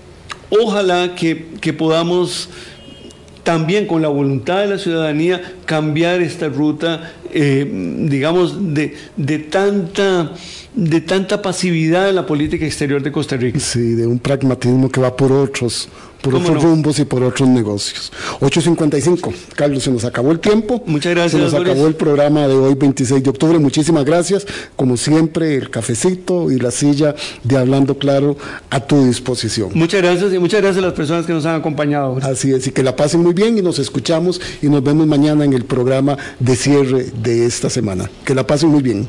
[0.49, 1.35] Ojalá que,
[1.73, 2.49] podamos
[3.43, 7.69] también con la voluntad de la ciudadanía cambiar esta ruta, eh,
[8.09, 10.31] digamos, de, de, tanta,
[10.73, 13.59] de tanta pasividad en la política exterior de Costa Rica.
[13.59, 15.89] Sí, de un pragmatismo que va por otros
[16.21, 18.11] por otros rumbos y por otros negocios.
[18.39, 19.33] 8.55.
[19.55, 20.83] Carlos, se nos acabó el tiempo.
[20.85, 21.33] Muchas gracias.
[21.33, 23.59] Se nos acabó el programa de hoy, 26 de octubre.
[23.59, 24.45] Muchísimas gracias.
[24.75, 28.37] Como siempre, el cafecito y la silla de Hablando Claro
[28.69, 29.69] a tu disposición.
[29.73, 32.17] Muchas gracias y muchas gracias a las personas que nos han acompañado.
[32.21, 35.45] Así es, y que la pasen muy bien y nos escuchamos y nos vemos mañana
[35.45, 38.09] en el programa de cierre de esta semana.
[38.23, 39.07] Que la pasen muy bien.